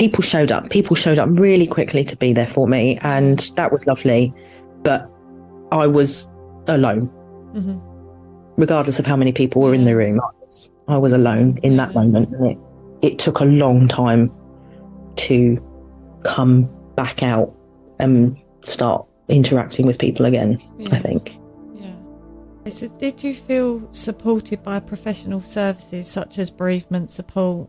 People 0.00 0.22
showed 0.22 0.50
up. 0.50 0.70
People 0.70 0.96
showed 0.96 1.18
up 1.18 1.28
really 1.30 1.66
quickly 1.66 2.02
to 2.04 2.16
be 2.16 2.32
there 2.32 2.46
for 2.46 2.66
me, 2.66 2.98
and 3.02 3.38
that 3.56 3.70
was 3.70 3.86
lovely. 3.86 4.32
But 4.82 5.08
I 5.72 5.86
was 5.86 6.26
alone, 6.68 7.10
Mhm. 7.54 7.78
regardless 8.56 8.98
of 8.98 9.04
how 9.06 9.14
many 9.16 9.30
people 9.30 9.60
were 9.60 9.74
in 9.74 9.84
the 9.84 9.94
room. 9.94 10.18
I 10.20 10.30
was, 10.42 10.70
I 10.88 10.96
was 10.96 11.12
alone 11.12 11.58
in 11.62 11.76
that 11.76 11.94
moment, 11.94 12.28
it 12.40 12.58
it 13.02 13.18
took 13.18 13.40
a 13.40 13.44
long 13.44 13.88
time 13.88 14.30
to 15.16 15.58
come 16.22 16.68
back 16.96 17.22
out 17.22 17.50
and 17.98 18.36
start 18.62 19.06
interacting 19.28 19.86
with 19.86 19.98
people 19.98 20.26
again. 20.26 20.58
Yeah. 20.78 20.88
I 20.92 20.98
think. 20.98 21.38
Yeah. 21.74 21.92
So, 22.70 22.88
did 22.98 23.22
you 23.24 23.32
feel 23.34 23.82
supported 23.90 24.62
by 24.62 24.80
professional 24.80 25.40
services 25.42 26.06
such 26.08 26.38
as 26.38 26.50
bereavement 26.50 27.10
support 27.10 27.68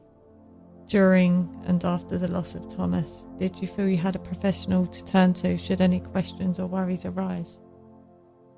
during 0.91 1.50
and 1.65 1.83
after 1.86 2.17
the 2.17 2.29
loss 2.29 2.53
of 2.53 2.67
Thomas? 2.67 3.25
Did 3.39 3.60
you 3.62 3.67
feel 3.67 3.88
you 3.88 3.98
had 3.98 4.15
a 4.15 4.19
professional 4.19 4.86
to 4.86 5.05
turn 5.05 5.31
to 5.36 5.57
should 5.57 5.79
any 5.79 6.01
questions 6.01 6.60
or 6.60 6.67
worries 6.67 7.05
arise? 7.05 7.60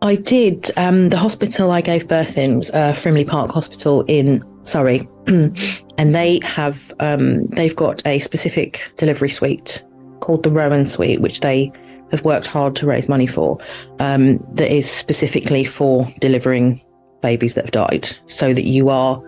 I 0.02 0.16
did. 0.16 0.70
Um, 0.75 1.10
the 1.10 1.18
hospital 1.18 1.72
I 1.72 1.80
gave 1.80 2.08
birth 2.10 2.38
in 2.38 2.58
was 2.58 2.70
uh, 2.72 2.92
Frimley 2.94 3.25
Park 3.25 3.52
Hospital 3.52 4.04
in 4.08 4.44
Surrey, 4.63 5.08
and 5.28 6.16
they 6.16 6.42
have 6.44 6.92
um, 7.00 7.46
they've 7.48 7.75
got 7.75 8.06
a 8.06 8.20
specific 8.20 8.92
delivery 8.98 9.30
suite 9.30 9.86
called 10.20 10.44
the 10.44 10.52
Rowan 10.52 10.86
Suite, 10.86 11.22
which 11.22 11.40
they 11.40 11.72
have 12.12 12.25
worked 12.25 12.48
hard 12.48 12.75
to 12.78 12.86
raise 12.86 13.08
money 13.08 13.28
for. 13.28 13.60
Um, 14.00 14.40
that 14.54 14.75
is 14.75 14.90
specifically 14.90 15.63
for 15.63 16.06
delivering 16.20 16.82
babies 17.22 17.54
that 17.54 17.66
have 17.66 17.72
died, 17.72 18.10
so 18.25 18.54
that 18.54 18.66
you 18.66 18.90
are 18.90 19.24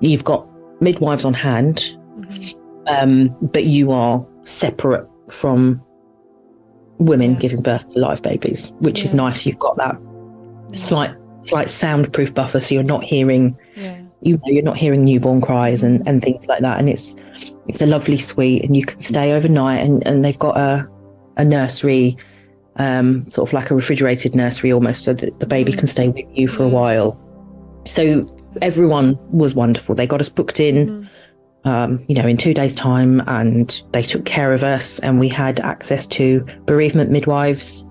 you've 0.00 0.24
got 0.24 0.46
midwives 0.82 1.24
on 1.24 1.34
hand. 1.34 1.97
Um, 2.88 3.34
but 3.42 3.64
you 3.64 3.92
are 3.92 4.24
separate 4.42 5.06
from 5.30 5.80
women 6.98 7.32
Yeah. 7.32 7.38
giving 7.38 7.62
birth 7.62 7.88
to 7.90 7.98
live 8.00 8.22
babies, 8.22 8.72
which 8.80 9.04
is 9.04 9.14
nice. 9.14 9.46
You've 9.46 9.58
got 9.58 9.76
that 9.76 9.96
slight 10.72 11.12
slight 11.40 11.68
soundproof 11.68 12.34
buffer, 12.34 12.58
so 12.60 12.74
you're 12.74 12.82
not 12.82 13.04
hearing 13.04 13.56
Yeah. 13.76 13.96
you 14.22 14.34
know 14.34 14.42
you're 14.46 14.62
not 14.64 14.76
hearing 14.76 15.04
newborn 15.04 15.40
cries 15.40 15.82
and, 15.84 16.06
and 16.08 16.20
things 16.20 16.46
like 16.48 16.62
that. 16.62 16.78
And 16.80 16.88
it's 16.88 17.14
it's 17.68 17.80
a 17.80 17.86
lovely 17.86 18.16
suite, 18.16 18.64
and 18.64 18.76
you 18.76 18.84
can 18.84 18.98
stay 18.98 19.32
overnight. 19.32 19.84
And, 19.86 20.04
and 20.06 20.24
they've 20.24 20.38
got 20.38 20.56
a 20.56 20.88
a 21.36 21.44
nursery, 21.44 22.16
um, 22.76 23.30
sort 23.30 23.48
of 23.48 23.52
like 23.52 23.70
a 23.70 23.74
refrigerated 23.76 24.34
nursery 24.34 24.72
almost, 24.72 25.04
so 25.04 25.12
that 25.14 25.38
the 25.38 25.46
baby 25.46 25.72
can 25.72 25.86
stay 25.86 26.08
with 26.08 26.24
you 26.32 26.48
for 26.48 26.64
a 26.64 26.68
while. 26.68 27.20
So 27.86 28.26
everyone 28.60 29.16
was 29.30 29.54
wonderful. 29.54 29.94
They 29.94 30.06
got 30.06 30.20
us 30.20 30.28
booked 30.28 30.58
in 30.58 30.74
Mhm. 30.88 31.06
Um, 31.64 32.04
you 32.08 32.14
know, 32.14 32.26
in 32.26 32.36
two 32.36 32.54
days' 32.54 32.74
time, 32.74 33.22
and 33.26 33.82
they 33.92 34.02
took 34.02 34.24
care 34.24 34.52
of 34.52 34.64
us, 34.64 34.98
and 35.00 35.20
we 35.20 35.28
had 35.28 35.60
access 35.60 36.06
to 36.08 36.44
bereavement 36.66 37.10
midwives 37.10 37.86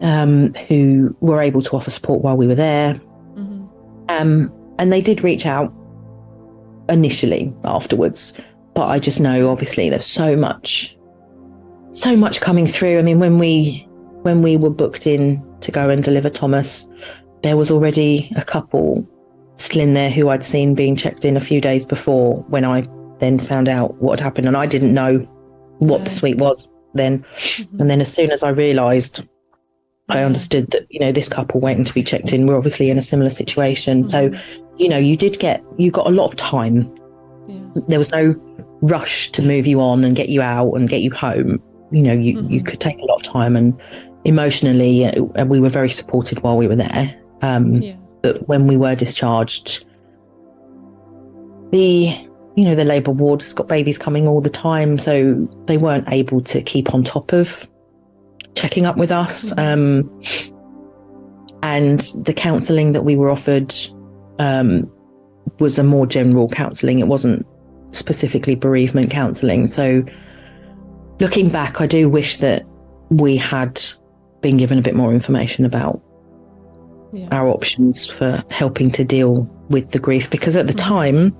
um, 0.00 0.52
who 0.68 1.16
were 1.20 1.40
able 1.40 1.62
to 1.62 1.76
offer 1.76 1.90
support 1.90 2.22
while 2.22 2.36
we 2.36 2.46
were 2.46 2.54
there. 2.54 3.00
Mhm. 3.36 3.68
Um, 4.08 4.52
and 4.78 4.92
they 4.92 5.00
did 5.00 5.22
reach 5.22 5.46
out 5.46 5.72
initially 6.88 7.54
afterwards, 7.64 8.32
but 8.74 8.88
I 8.88 8.98
just 8.98 9.20
know, 9.20 9.50
obviously, 9.50 9.88
there's 9.88 10.06
so 10.06 10.36
much, 10.36 10.96
so 11.92 12.16
much 12.16 12.40
coming 12.40 12.66
through. 12.66 12.98
I 12.98 13.02
mean, 13.02 13.20
when 13.20 13.38
we 13.38 13.86
when 14.22 14.40
we 14.40 14.56
were 14.56 14.70
booked 14.70 15.06
in 15.06 15.42
to 15.60 15.72
go 15.72 15.90
and 15.90 16.02
deliver 16.02 16.30
Thomas, 16.30 16.86
there 17.42 17.56
was 17.56 17.70
already 17.70 18.32
a 18.36 18.44
couple 18.44 19.06
still 19.56 19.82
in 19.82 19.94
there 19.94 20.10
who 20.10 20.28
I'd 20.28 20.42
seen 20.44 20.74
being 20.74 20.96
checked 20.96 21.24
in 21.24 21.36
a 21.36 21.40
few 21.40 21.60
days 21.60 21.86
before 21.86 22.36
when 22.48 22.64
I 22.64 22.84
then 23.20 23.38
found 23.38 23.68
out 23.68 23.94
what 24.02 24.18
had 24.18 24.24
happened. 24.24 24.48
And 24.48 24.56
I 24.56 24.66
didn't 24.66 24.92
know 24.94 25.18
what 25.78 26.04
the 26.04 26.10
suite 26.10 26.38
was 26.38 26.68
then. 26.94 27.24
And 27.78 27.88
then 27.90 28.00
as 28.00 28.12
soon 28.12 28.30
as 28.30 28.42
I 28.42 28.48
realised, 28.50 29.24
I 30.08 30.24
understood 30.24 30.70
that, 30.72 30.86
you 30.90 30.98
know, 31.00 31.12
this 31.12 31.28
couple 31.28 31.60
waiting 31.60 31.84
to 31.84 31.94
be 31.94 32.02
checked 32.02 32.32
in 32.32 32.46
were 32.46 32.56
obviously 32.56 32.90
in 32.90 32.98
a 32.98 33.02
similar 33.02 33.30
situation. 33.30 34.04
So, 34.04 34.30
Mhm. 34.30 34.40
you 34.78 34.88
know, 34.88 34.98
you 34.98 35.16
did 35.16 35.38
get, 35.38 35.62
you 35.78 35.90
got 35.90 36.06
a 36.06 36.10
lot 36.10 36.24
of 36.26 36.36
time. 36.36 36.92
Yeah. 37.46 37.56
There 37.88 37.98
was 37.98 38.10
no 38.10 38.34
rush 38.82 39.30
to 39.32 39.42
move 39.42 39.66
you 39.66 39.80
on 39.80 40.02
and 40.04 40.16
get 40.16 40.28
you 40.28 40.42
out 40.42 40.72
and 40.72 40.88
get 40.88 41.00
you 41.02 41.12
home. 41.12 41.62
You 41.92 42.02
know, 42.02 42.12
you, 42.12 42.40
you 42.48 42.60
Mhm. 42.60 42.66
could 42.66 42.80
take 42.80 42.98
a 43.00 43.04
lot 43.04 43.14
of 43.16 43.22
time 43.22 43.54
and 43.56 43.74
emotionally, 44.24 45.04
uh, 45.06 45.24
and 45.36 45.48
we 45.50 45.60
were 45.60 45.68
very 45.68 45.88
supported 45.88 46.42
while 46.42 46.56
we 46.56 46.66
were 46.66 46.76
there. 46.76 47.14
Um, 47.42 47.82
Yeah. 47.82 47.94
But 48.22 48.48
when 48.48 48.66
we 48.66 48.76
were 48.76 48.94
discharged, 48.94 49.84
the 51.70 52.14
you 52.54 52.64
know 52.64 52.74
the 52.74 52.84
labour 52.84 53.12
ward's 53.12 53.52
got 53.52 53.68
babies 53.68 53.98
coming 53.98 54.28
all 54.28 54.40
the 54.40 54.50
time, 54.50 54.98
so 54.98 55.48
they 55.66 55.78
weren't 55.78 56.08
able 56.08 56.40
to 56.40 56.62
keep 56.62 56.94
on 56.94 57.02
top 57.02 57.32
of 57.32 57.68
checking 58.54 58.86
up 58.86 58.96
with 58.96 59.10
us. 59.10 59.56
Um, 59.58 60.08
and 61.62 62.00
the 62.24 62.34
counselling 62.34 62.92
that 62.92 63.02
we 63.02 63.16
were 63.16 63.30
offered 63.30 63.74
um, 64.38 64.90
was 65.58 65.78
a 65.78 65.84
more 65.84 66.06
general 66.06 66.48
counselling. 66.48 66.98
It 66.98 67.06
wasn't 67.06 67.46
specifically 67.92 68.54
bereavement 68.54 69.10
counselling. 69.10 69.68
So, 69.68 70.04
looking 71.20 71.50
back, 71.50 71.80
I 71.80 71.86
do 71.86 72.08
wish 72.08 72.36
that 72.36 72.64
we 73.10 73.36
had 73.36 73.80
been 74.40 74.56
given 74.56 74.78
a 74.78 74.82
bit 74.82 74.94
more 74.94 75.12
information 75.12 75.64
about 75.64 76.02
Yeah. 77.12 77.28
our 77.30 77.46
options 77.48 78.06
for 78.06 78.42
helping 78.50 78.90
to 78.92 79.04
deal 79.04 79.44
with 79.68 79.90
the 79.90 79.98
grief 79.98 80.30
because 80.30 80.56
at 80.56 80.66
the 80.66 80.72
time 80.72 81.36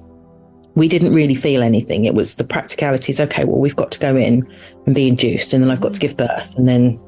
we 0.75 0.87
didn't 0.87 1.14
really 1.14 1.35
feel 1.35 1.62
anything 1.62 2.05
it 2.05 2.14
was 2.14 2.37
the 2.37 2.45
practicalities 2.45 3.19
okay 3.19 3.45
well 3.45 3.59
we've 3.59 3.76
got 3.76 3.91
to 3.93 3.99
go 3.99 4.14
in 4.14 4.47
and 4.87 4.95
be 4.95 5.09
induced 5.09 5.52
and 5.55 5.62
then 5.62 5.71
i've 5.71 5.81
got 5.81 5.95
to 5.95 5.99
Mhm. 5.99 6.02
give 6.02 6.17
birth 6.19 6.55
and 6.59 6.69
then 6.69 7.00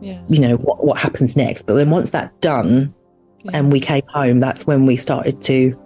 Yeah. 0.00 0.20
you 0.28 0.38
know 0.38 0.54
what, 0.56 0.84
what 0.84 0.98
happens 0.98 1.36
next 1.36 1.62
but 1.66 1.74
then 1.74 1.90
once 1.90 2.10
that's 2.10 2.30
done 2.40 2.94
Yeah. 3.42 3.50
and 3.54 3.72
we 3.72 3.80
came 3.80 4.02
home 4.08 4.38
that's 4.38 4.66
when 4.68 4.86
we 4.86 4.96
started 4.96 5.40
to 5.42 5.76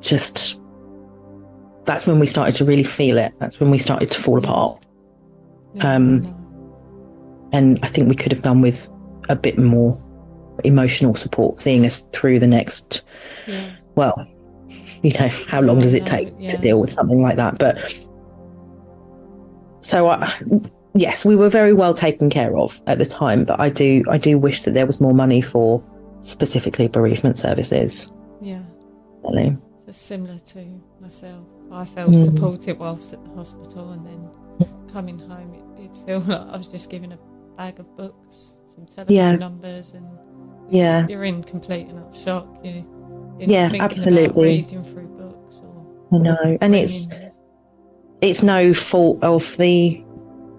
just 0.00 0.58
that's 1.84 2.06
when 2.06 2.18
we 2.18 2.26
started 2.26 2.54
to 2.56 2.64
really 2.64 2.84
feel 2.84 3.16
it 3.16 3.32
that's 3.38 3.60
when 3.60 3.70
we 3.70 3.78
started 3.78 4.10
to 4.10 4.20
fall 4.20 4.38
apart 4.38 4.82
Yeah, 5.74 5.94
um, 5.94 6.26
and 7.52 7.78
I 7.82 7.86
think 7.86 8.08
we 8.08 8.14
could 8.16 8.32
have 8.32 8.42
done 8.42 8.60
with 8.60 8.90
a 9.28 9.36
bit 9.36 9.56
more 9.58 10.00
emotional 10.64 11.14
support, 11.14 11.58
seeing 11.58 11.84
us 11.86 12.06
through 12.12 12.38
the 12.38 12.46
next. 12.46 13.02
Yeah. 13.46 13.70
Well, 13.94 14.26
you 15.02 15.12
know, 15.12 15.28
how 15.48 15.60
long 15.60 15.80
does 15.80 15.94
it 15.94 16.06
take 16.06 16.32
yeah. 16.38 16.50
to 16.50 16.58
deal 16.58 16.80
with 16.80 16.92
something 16.92 17.22
like 17.22 17.36
that? 17.36 17.58
But 17.58 17.94
so, 19.80 20.08
I, 20.08 20.32
yes, 20.94 21.24
we 21.24 21.36
were 21.36 21.48
very 21.48 21.72
well 21.72 21.94
taken 21.94 22.28
care 22.30 22.56
of 22.56 22.80
at 22.86 22.98
the 22.98 23.06
time. 23.06 23.44
But 23.44 23.60
I 23.60 23.70
do, 23.70 24.02
I 24.08 24.18
do 24.18 24.38
wish 24.38 24.62
that 24.62 24.74
there 24.74 24.86
was 24.86 25.00
more 25.00 25.14
money 25.14 25.40
for 25.40 25.84
specifically 26.22 26.88
bereavement 26.88 27.38
services. 27.38 28.06
Yeah. 28.40 28.62
Really. 29.22 29.56
Similar 29.88 30.38
to 30.38 30.80
myself. 31.00 31.46
I 31.70 31.84
felt 31.84 32.10
Mm. 32.10 32.24
supported 32.24 32.78
whilst 32.78 33.12
at 33.12 33.24
the 33.24 33.30
hospital, 33.30 33.90
and 33.92 34.04
then 34.06 34.68
coming 34.92 35.18
home, 35.18 35.54
it 35.54 35.80
did 35.80 35.98
feel 36.06 36.18
like 36.20 36.48
I 36.48 36.56
was 36.56 36.68
just 36.68 36.90
given 36.90 37.12
a 37.12 37.18
bag 37.56 37.78
of 37.78 37.96
books, 37.96 38.58
some 38.74 38.86
telephone 38.86 39.14
Yeah. 39.14 39.36
numbers, 39.36 39.92
and 39.92 40.06
Yeah. 40.70 41.06
you're 41.08 41.24
in 41.24 41.42
complete 41.44 41.88
and 41.88 41.98
utter 42.00 42.18
shock. 42.18 42.58
You, 42.64 42.84
you're 43.38 43.48
Yeah, 43.48 43.62
not 43.62 43.70
thinking 43.70 43.80
About 43.80 43.92
absolutely. 43.92 44.44
reading 44.44 44.82
through 44.84 45.06
books 45.08 45.60
or 45.62 45.86
I 46.12 46.18
know, 46.22 46.58
and 46.60 46.74
it's 46.74 47.08
reading- 47.10 47.30
it's 48.22 48.42
no 48.42 48.72
fault 48.74 49.22
of 49.22 49.56
the 49.58 50.02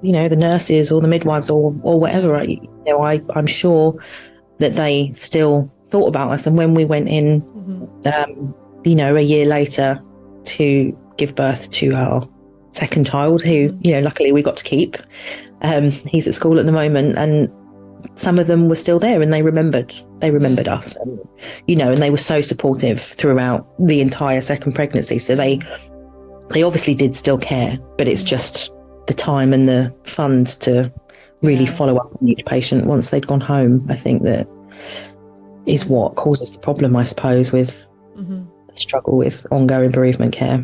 you 0.03 0.11
know 0.11 0.27
the 0.29 0.35
nurses 0.35 0.91
or 0.91 1.01
the 1.01 1.07
midwives 1.07 1.49
or 1.49 1.75
or 1.81 1.99
whatever 1.99 2.35
I, 2.37 2.43
you 2.43 2.69
know 2.85 3.01
I 3.01 3.19
I'm 3.35 3.47
sure 3.47 3.95
that 4.59 4.73
they 4.73 5.09
still 5.11 5.71
thought 5.87 6.07
about 6.07 6.31
us 6.31 6.45
and 6.45 6.55
when 6.55 6.75
we 6.75 6.85
went 6.85 7.07
in 7.09 7.41
Mhm. 7.41 8.13
um 8.13 8.53
you 8.83 8.95
know 8.95 9.15
a 9.15 9.21
year 9.21 9.45
later 9.47 9.99
to 10.43 10.95
give 11.17 11.33
birth 11.35 11.71
to 11.71 11.93
our 11.95 12.29
second 12.73 13.07
child 13.07 13.41
who 13.41 13.69
Mhm. 13.69 13.85
you 13.85 13.91
know 13.93 14.01
luckily 14.01 14.31
we 14.31 14.43
got 14.43 14.57
to 14.57 14.63
keep 14.63 14.97
um 15.63 15.89
he's 15.89 16.27
at 16.27 16.35
school 16.35 16.59
at 16.59 16.67
the 16.67 16.71
moment 16.71 17.17
and 17.17 17.49
some 18.15 18.39
of 18.39 18.47
them 18.47 18.67
were 18.69 18.75
still 18.75 18.99
there 18.99 19.21
and 19.21 19.31
they 19.33 19.41
remembered 19.41 19.93
they 20.19 20.31
remembered 20.31 20.67
us 20.67 20.95
and 20.97 21.19
you 21.67 21.75
know 21.75 21.91
and 21.91 22.01
they 22.01 22.09
were 22.09 22.17
so 22.17 22.41
supportive 22.41 22.99
throughout 22.99 23.67
the 23.85 24.01
entire 24.01 24.41
second 24.41 24.73
pregnancy 24.73 25.19
so 25.19 25.35
they 25.35 25.59
they 26.49 26.63
obviously 26.63 26.95
did 26.95 27.13
still 27.15 27.37
care, 27.37 27.77
but 27.97 28.07
it's 28.07 28.23
just 28.23 28.71
the 29.07 29.13
time 29.13 29.51
and 29.51 29.67
the 29.67 29.93
funds 30.05 30.55
to 30.55 30.89
really 31.41 31.65
Yeah. 31.65 31.71
follow 31.71 31.97
up 31.97 32.07
on 32.21 32.25
each 32.27 32.45
patient 32.45 32.85
once 32.85 33.09
they'd 33.09 33.27
gone 33.27 33.41
home. 33.41 33.85
I 33.89 33.95
think 33.97 34.23
that 34.23 34.47
is 35.65 35.85
what 35.85 36.15
causes 36.15 36.51
the 36.51 36.59
problem, 36.59 36.95
I 36.95 37.03
suppose, 37.03 37.51
with 37.51 37.85
Mhm. 38.17 38.47
the 38.69 38.77
struggle 38.77 39.17
with 39.17 39.45
ongoing 39.51 39.91
bereavement 39.91 40.31
care. 40.31 40.63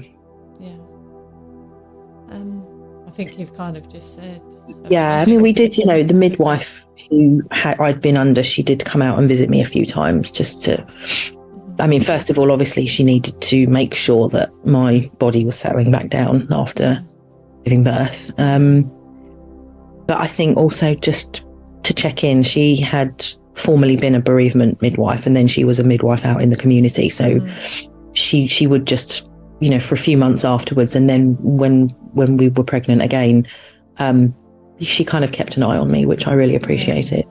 Think 3.13 3.37
you've 3.39 3.53
kind 3.55 3.77
of 3.77 3.87
just 3.89 4.13
said. 4.15 4.41
Yeah, 4.89 5.21
I 5.21 5.25
mean, 5.25 5.41
we 5.41 5.51
did, 5.51 5.77
you 5.77 5.85
know, 5.85 6.03
the 6.03 6.13
midwife 6.13 6.85
who 7.09 7.41
had, 7.51 7.79
I'd 7.79 8.01
been 8.01 8.17
under, 8.17 8.43
she 8.43 8.63
did 8.63 8.83
come 8.85 9.01
out 9.01 9.19
and 9.19 9.27
visit 9.27 9.49
me 9.49 9.61
a 9.61 9.65
few 9.65 9.85
times 9.85 10.31
just 10.31 10.63
to. 10.63 10.85
I 11.79 11.87
mean, 11.87 12.01
first 12.01 12.29
of 12.29 12.37
all, 12.37 12.51
obviously, 12.51 12.85
she 12.85 13.03
needed 13.03 13.41
to 13.41 13.67
make 13.67 13.93
sure 13.95 14.29
that 14.29 14.51
my 14.65 15.09
body 15.19 15.43
was 15.43 15.57
settling 15.57 15.91
back 15.91 16.09
down 16.09 16.47
after 16.51 17.03
giving 17.63 17.83
birth. 17.83 18.31
Um, 18.37 18.91
but 20.05 20.19
I 20.19 20.27
think 20.27 20.57
also 20.57 20.93
just 20.95 21.43
to 21.83 21.93
check 21.93 22.23
in, 22.23 22.43
she 22.43 22.75
had 22.75 23.25
formerly 23.55 23.95
been 23.95 24.15
a 24.15 24.21
bereavement 24.21 24.81
midwife, 24.81 25.25
and 25.25 25.35
then 25.35 25.47
she 25.47 25.63
was 25.63 25.79
a 25.79 25.83
midwife 25.83 26.25
out 26.25 26.41
in 26.41 26.49
the 26.49 26.55
community. 26.55 27.09
So 27.09 27.39
Mhm. 27.39 27.89
she 28.13 28.47
she 28.47 28.67
would 28.67 28.85
just, 28.85 29.27
you 29.63 29.69
know, 29.69 29.79
for 29.79 29.95
a 29.95 29.97
few 29.97 30.17
months 30.17 30.43
afterwards, 30.43 30.93
and 30.93 31.09
then 31.09 31.37
when 31.39 31.87
when 32.11 32.35
we 32.35 32.49
were 32.49 32.65
pregnant 32.65 33.01
again, 33.01 33.47
um, 33.97 34.35
she 34.79 35.05
kind 35.05 35.23
of 35.23 35.31
kept 35.31 35.55
an 35.55 35.63
eye 35.63 35.77
on 35.77 35.89
me, 35.89 36.05
which 36.05 36.27
I 36.27 36.33
really 36.33 36.55
appreciated. 36.55 37.25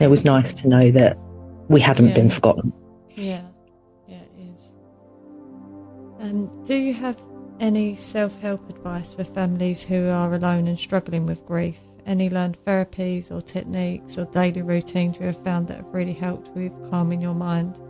It 0.00 0.08
was 0.08 0.24
nice 0.24 0.52
to 0.54 0.68
know 0.68 0.90
that 0.90 1.16
we 1.68 1.80
hadn't 1.80 2.08
Yeah. 2.08 2.14
been 2.14 2.28
forgotten. 2.28 2.72
Yeah, 3.14 3.42
yeah, 4.08 4.16
it 4.16 4.52
is. 4.52 4.74
Um, 6.20 6.50
do 6.64 6.74
you 6.74 6.92
have 6.92 7.16
any 7.60 7.94
self 7.94 8.40
help 8.40 8.68
advice 8.68 9.14
for 9.14 9.22
families 9.22 9.84
who 9.84 10.08
are 10.08 10.34
alone 10.34 10.66
and 10.66 10.76
struggling 10.76 11.24
with 11.24 11.46
grief? 11.46 11.78
Any 12.04 12.30
learned 12.30 12.58
therapies 12.66 13.30
or 13.30 13.40
techniques 13.40 14.18
or 14.18 14.24
daily 14.24 14.62
routines 14.62 15.18
you 15.20 15.26
have 15.26 15.44
found 15.44 15.68
that 15.68 15.76
have 15.76 15.94
really 15.94 16.14
helped 16.14 16.48
with 16.56 16.72
calming 16.90 17.20
your 17.20 17.34
mind 17.34 17.80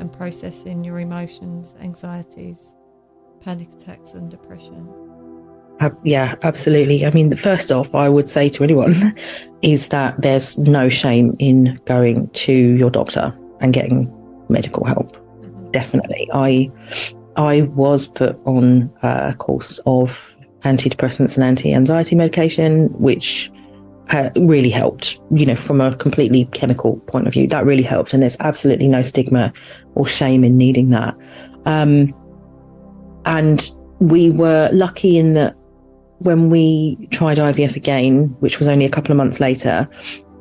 and 0.00 0.12
processing 0.12 0.82
your 0.82 0.98
emotions, 0.98 1.76
anxieties, 1.80 2.74
panic 3.40 3.68
attacks, 3.72 4.14
and 4.14 4.30
depression? 4.30 4.88
Uh, 5.80 5.90
yeah, 6.04 6.34
absolutely. 6.42 7.06
I 7.06 7.10
mean, 7.10 7.30
the 7.30 7.36
first 7.36 7.70
off, 7.70 7.94
I 7.94 8.08
would 8.08 8.28
say 8.28 8.48
to 8.50 8.64
anyone 8.64 9.14
is 9.62 9.88
that 9.88 10.20
there's 10.20 10.58
no 10.58 10.88
shame 10.88 11.36
in 11.38 11.78
going 11.84 12.28
to 12.30 12.52
your 12.52 12.90
doctor 12.90 13.36
and 13.60 13.72
getting 13.72 14.12
medical 14.48 14.84
help. 14.84 15.16
Mhm. 15.16 15.72
Definitely. 15.72 16.28
I 16.32 16.70
I 17.36 17.62
was 17.62 18.08
put 18.08 18.36
on 18.44 18.90
a 19.02 19.34
course 19.38 19.78
of 19.86 20.34
antidepressants 20.64 21.36
and 21.36 21.44
anti-anxiety 21.44 22.16
medication, 22.16 22.88
which 22.98 23.50
uh, 24.10 24.30
really 24.36 24.70
helped. 24.70 25.20
You 25.30 25.46
know, 25.46 25.54
from 25.54 25.80
a 25.80 25.94
completely 25.94 26.46
chemical 26.46 26.96
point 27.06 27.28
of 27.28 27.32
view, 27.32 27.46
that 27.46 27.64
really 27.64 27.84
helped, 27.84 28.12
and 28.12 28.22
there's 28.22 28.36
absolutely 28.40 28.88
no 28.88 29.02
stigma 29.02 29.52
or 29.94 30.06
shame 30.08 30.42
in 30.42 30.56
needing 30.56 30.90
that. 30.90 31.14
Um, 31.66 32.12
and 33.28 33.70
we 34.00 34.30
were 34.30 34.70
lucky 34.72 35.18
in 35.18 35.34
that 35.34 35.54
when 36.20 36.48
we 36.48 36.96
tried 37.10 37.36
IVF 37.36 37.76
again, 37.76 38.34
which 38.40 38.58
was 38.58 38.68
only 38.68 38.84
a 38.84 38.88
couple 38.88 39.12
of 39.12 39.18
months 39.18 39.38
later, 39.38 39.88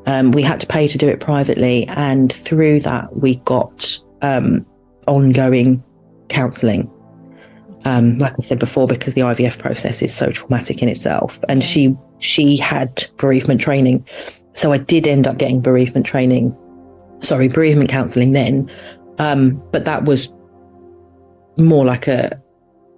um, 0.07 0.31
we 0.31 0.41
had 0.41 0.59
to 0.61 0.67
pay 0.67 0.87
to 0.87 0.97
do 0.97 1.07
it 1.07 1.19
privately, 1.19 1.85
and 1.89 2.31
through 2.31 2.79
that 2.79 3.15
we 3.17 3.35
got 3.37 3.99
um, 4.21 4.65
ongoing 5.05 5.83
counselling. 6.29 6.89
Um, 7.83 8.17
like 8.19 8.33
I 8.39 8.41
said 8.41 8.57
before, 8.57 8.87
because 8.87 9.13
the 9.13 9.21
IVF 9.21 9.59
process 9.59 10.01
is 10.01 10.13
so 10.13 10.31
traumatic 10.31 10.81
in 10.81 10.87
itself, 10.87 11.43
and 11.49 11.61
she 11.63 11.95
she 12.19 12.55
had 12.55 13.05
bereavement 13.17 13.59
training, 13.59 14.07
so 14.53 14.71
I 14.71 14.77
did 14.77 15.07
end 15.07 15.27
up 15.27 15.37
getting 15.37 15.59
bereavement 15.59 16.05
training. 16.05 16.55
Sorry, 17.19 17.49
bereavement 17.49 17.89
counselling 17.89 18.31
then, 18.31 18.71
um, 19.19 19.61
but 19.71 19.83
that 19.83 20.05
was 20.05 20.31
more 21.57 21.83
like 21.83 22.07
a 22.07 22.41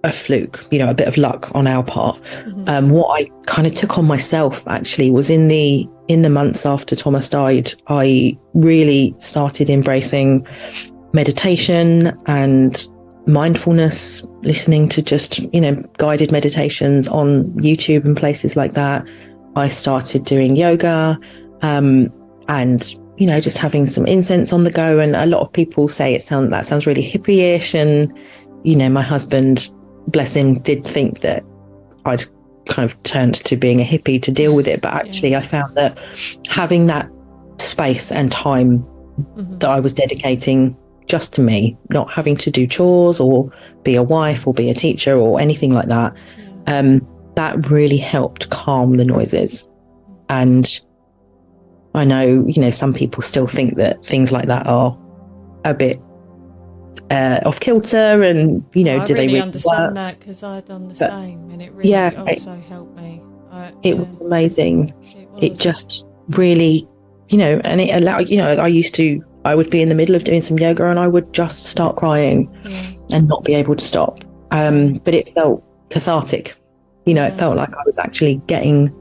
a 0.02 0.12
fluke, 0.12 0.64
you 0.70 0.78
know, 0.78 0.88
a 0.88 0.94
bit 0.94 1.08
of 1.08 1.16
luck 1.16 1.50
on 1.54 1.66
our 1.66 1.82
part. 1.82 2.16
Mm-hmm. 2.16 2.68
Um, 2.68 2.90
what 2.90 3.20
I 3.20 3.30
kind 3.46 3.66
of 3.66 3.74
took 3.74 3.98
on 3.98 4.06
myself 4.06 4.66
actually 4.68 5.10
was 5.10 5.30
in 5.30 5.48
the 5.48 5.86
in 6.08 6.22
the 6.22 6.30
months 6.30 6.66
after 6.66 6.96
Thomas 6.96 7.28
died, 7.28 7.72
I 7.86 8.36
really 8.54 9.14
started 9.18 9.70
embracing 9.70 10.46
meditation 11.12 12.18
and 12.26 12.86
mindfulness, 13.26 14.26
listening 14.42 14.88
to 14.88 15.02
just, 15.02 15.38
you 15.54 15.60
know, 15.60 15.76
guided 15.98 16.32
meditations 16.32 17.06
on 17.06 17.44
YouTube 17.52 18.04
and 18.04 18.16
places 18.16 18.56
like 18.56 18.72
that. 18.72 19.06
I 19.54 19.68
started 19.68 20.24
doing 20.24 20.56
yoga 20.56 21.18
um, 21.62 22.12
and, 22.48 22.92
you 23.16 23.26
know, 23.26 23.38
just 23.38 23.58
having 23.58 23.86
some 23.86 24.06
incense 24.06 24.52
on 24.52 24.64
the 24.64 24.70
go. 24.70 24.98
And 24.98 25.14
a 25.14 25.26
lot 25.26 25.42
of 25.42 25.52
people 25.52 25.88
say 25.88 26.14
it 26.14 26.22
sounds 26.22 26.50
that 26.50 26.66
sounds 26.66 26.86
really 26.86 27.08
hippie-ish. 27.08 27.74
And, 27.74 28.16
you 28.64 28.74
know, 28.74 28.88
my 28.88 29.02
husband, 29.02 29.70
bless 30.10 30.34
him, 30.34 30.58
did 30.58 30.86
think 30.86 31.20
that 31.20 31.44
I'd 32.04 32.24
kind 32.66 32.84
of 32.84 33.00
turned 33.02 33.34
to 33.34 33.56
being 33.56 33.80
a 33.80 33.84
hippie 33.84 34.22
to 34.22 34.32
deal 34.32 34.54
with 34.54 34.68
it. 34.68 34.80
But 34.80 34.94
actually, 34.94 35.30
yeah. 35.30 35.38
I 35.38 35.42
found 35.42 35.76
that 35.76 35.98
having 36.48 36.86
that 36.86 37.10
space 37.58 38.10
and 38.10 38.30
time 38.30 38.78
mm-hmm. 38.80 39.58
that 39.58 39.68
I 39.68 39.80
was 39.80 39.94
dedicating 39.94 40.76
just 41.06 41.34
to 41.34 41.42
me, 41.42 41.76
not 41.90 42.10
having 42.10 42.36
to 42.36 42.50
do 42.50 42.66
chores 42.66 43.18
or 43.20 43.50
be 43.82 43.96
a 43.96 44.02
wife 44.02 44.46
or 44.46 44.54
be 44.54 44.70
a 44.70 44.74
teacher 44.74 45.16
or 45.16 45.40
anything 45.40 45.74
like 45.74 45.88
that. 45.88 46.16
Um, 46.66 47.06
that 47.36 47.70
really 47.70 47.96
helped 47.96 48.50
calm 48.50 48.96
the 48.96 49.04
noises. 49.04 49.66
And 50.28 50.80
I 51.94 52.04
know, 52.04 52.44
you 52.46 52.60
know, 52.60 52.70
some 52.70 52.92
people 52.92 53.22
still 53.22 53.46
think 53.46 53.76
that 53.76 54.04
things 54.04 54.30
like 54.30 54.46
that 54.46 54.66
are 54.66 54.96
a 55.64 55.74
bit 55.74 56.00
uh, 57.10 57.40
off 57.44 57.60
kilter 57.60 58.22
and, 58.22 58.64
you 58.74 58.84
know, 58.84 59.00
I 59.00 59.04
do 59.04 59.14
really 59.14 59.26
they 59.26 59.32
really 59.32 59.40
understand 59.40 59.84
work? 59.84 59.94
that 59.94 60.18
because 60.18 60.42
I'd 60.42 60.64
done 60.64 60.88
the 60.88 60.94
but, 60.94 61.10
same 61.10 61.50
and 61.50 61.62
it 61.62 61.72
really 61.72 61.90
yeah, 61.90 62.12
also 62.16 62.54
it, 62.54 62.64
helped 62.64 62.96
me. 62.96 63.22
I, 63.50 63.68
it 63.82 63.94
yeah, 63.94 63.94
was 63.94 64.18
amazing. 64.18 64.94
It, 65.02 65.28
was. 65.30 65.42
It 65.42 65.58
just 65.58 66.04
really, 66.28 66.88
you 67.28 67.38
know, 67.38 67.60
and 67.64 67.80
it 67.80 67.90
allowed, 67.94 68.28
you 68.28 68.36
know, 68.36 68.48
I 68.48 68.68
used 68.68 68.94
to 68.96 69.24
I 69.44 69.54
would 69.54 69.70
be 69.70 69.80
in 69.80 69.88
the 69.88 69.94
middle 69.94 70.14
of 70.14 70.24
doing 70.24 70.42
some 70.42 70.58
yoga 70.58 70.86
and 70.86 70.98
I 70.98 71.06
would 71.06 71.32
just 71.32 71.64
start 71.64 71.96
crying 71.96 72.54
yeah. 72.64 73.16
and 73.16 73.28
not 73.28 73.44
be 73.44 73.54
able 73.54 73.74
to 73.74 73.84
stop. 73.84 74.20
Um, 74.50 74.94
but 74.94 75.14
it 75.14 75.28
felt 75.28 75.64
cathartic. 75.90 76.56
You 77.06 77.14
know, 77.14 77.22
yeah. 77.22 77.32
it 77.32 77.38
felt 77.38 77.56
like 77.56 77.70
I 77.70 77.82
was 77.86 77.98
actually 77.98 78.36
getting 78.46 78.94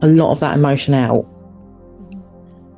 a 0.00 0.06
lot 0.06 0.30
of 0.30 0.40
that 0.40 0.56
emotion 0.56 0.94
out. 0.94 1.26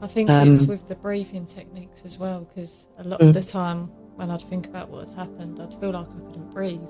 I 0.02 0.06
think 0.06 0.28
um, 0.28 0.48
it's 0.48 0.66
with 0.66 0.88
the 0.88 0.96
breathing 0.96 1.46
techniques 1.46 2.02
as 2.04 2.18
well, 2.18 2.40
because 2.40 2.88
a 2.98 3.04
lot 3.04 3.20
mm. 3.20 3.28
of 3.28 3.34
the 3.34 3.42
time 3.42 3.90
when 4.16 4.30
I'd 4.30 4.42
think 4.42 4.66
about 4.66 4.90
what 4.90 5.08
had 5.08 5.18
happened, 5.18 5.60
I'd 5.60 5.74
feel 5.80 5.90
like 5.90 6.08
I 6.08 6.20
couldn't 6.26 6.50
breathe. 6.52 6.80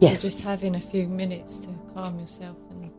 Yes. 0.00 0.20
So 0.20 0.28
just 0.28 0.42
having 0.42 0.74
a 0.74 0.80
few 0.80 1.06
minutes 1.06 1.58
to 1.60 1.68
calm 1.94 2.18
yourself 2.18 2.56
and 2.70 2.90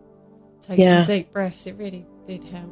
take 0.61 0.79
yeah. 0.79 1.03
some 1.03 1.15
deep 1.15 1.31
breaths, 1.31 1.67
it 1.67 1.75
really 1.75 2.05
did 2.25 2.43
help. 2.45 2.71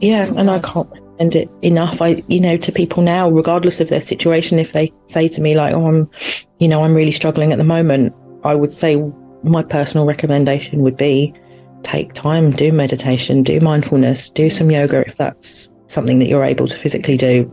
Yeah, 0.00 0.26
and 0.26 0.36
does. 0.36 0.48
I 0.48 0.58
can't 0.60 0.90
recommend 0.90 1.34
it 1.34 1.50
enough. 1.62 2.00
I, 2.00 2.22
you 2.28 2.40
know, 2.40 2.56
to 2.56 2.72
people 2.72 3.02
now, 3.02 3.28
regardless 3.28 3.80
of 3.80 3.88
their 3.88 4.00
situation, 4.00 4.58
if 4.58 4.72
they 4.72 4.92
say 5.06 5.28
to 5.28 5.40
me 5.40 5.56
like, 5.56 5.74
"Oh, 5.74 5.86
I'm, 5.86 6.10
you 6.58 6.68
know, 6.68 6.84
I'm 6.84 6.94
really 6.94 7.12
struggling 7.12 7.52
at 7.52 7.58
the 7.58 7.64
moment," 7.64 8.14
I 8.44 8.54
would 8.54 8.72
say 8.72 9.02
my 9.42 9.62
personal 9.62 10.06
recommendation 10.06 10.82
would 10.82 10.96
be 10.96 11.34
take 11.82 12.12
time, 12.12 12.50
do 12.50 12.72
meditation, 12.72 13.42
do 13.42 13.60
mindfulness, 13.60 14.30
do 14.30 14.50
some 14.50 14.70
yoga 14.70 15.04
if 15.06 15.16
that's 15.16 15.70
something 15.88 16.18
that 16.18 16.28
you're 16.28 16.44
able 16.44 16.66
to 16.66 16.76
physically 16.76 17.16
do. 17.16 17.52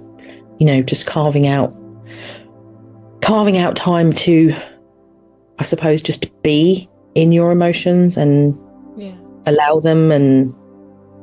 You 0.60 0.68
know, 0.68 0.82
just 0.82 1.06
carving 1.06 1.48
out, 1.48 1.76
carving 3.26 3.58
out 3.58 3.76
time 3.76 4.14
to, 4.14 4.54
I 5.58 5.64
suppose, 5.64 6.02
just 6.02 6.30
be 6.44 6.88
in 7.16 7.32
your 7.32 7.52
emotions 7.52 8.18
and 8.18 8.58
yeah. 8.96 9.16
allow 9.48 9.80
them 9.80 10.12
and 10.12 10.54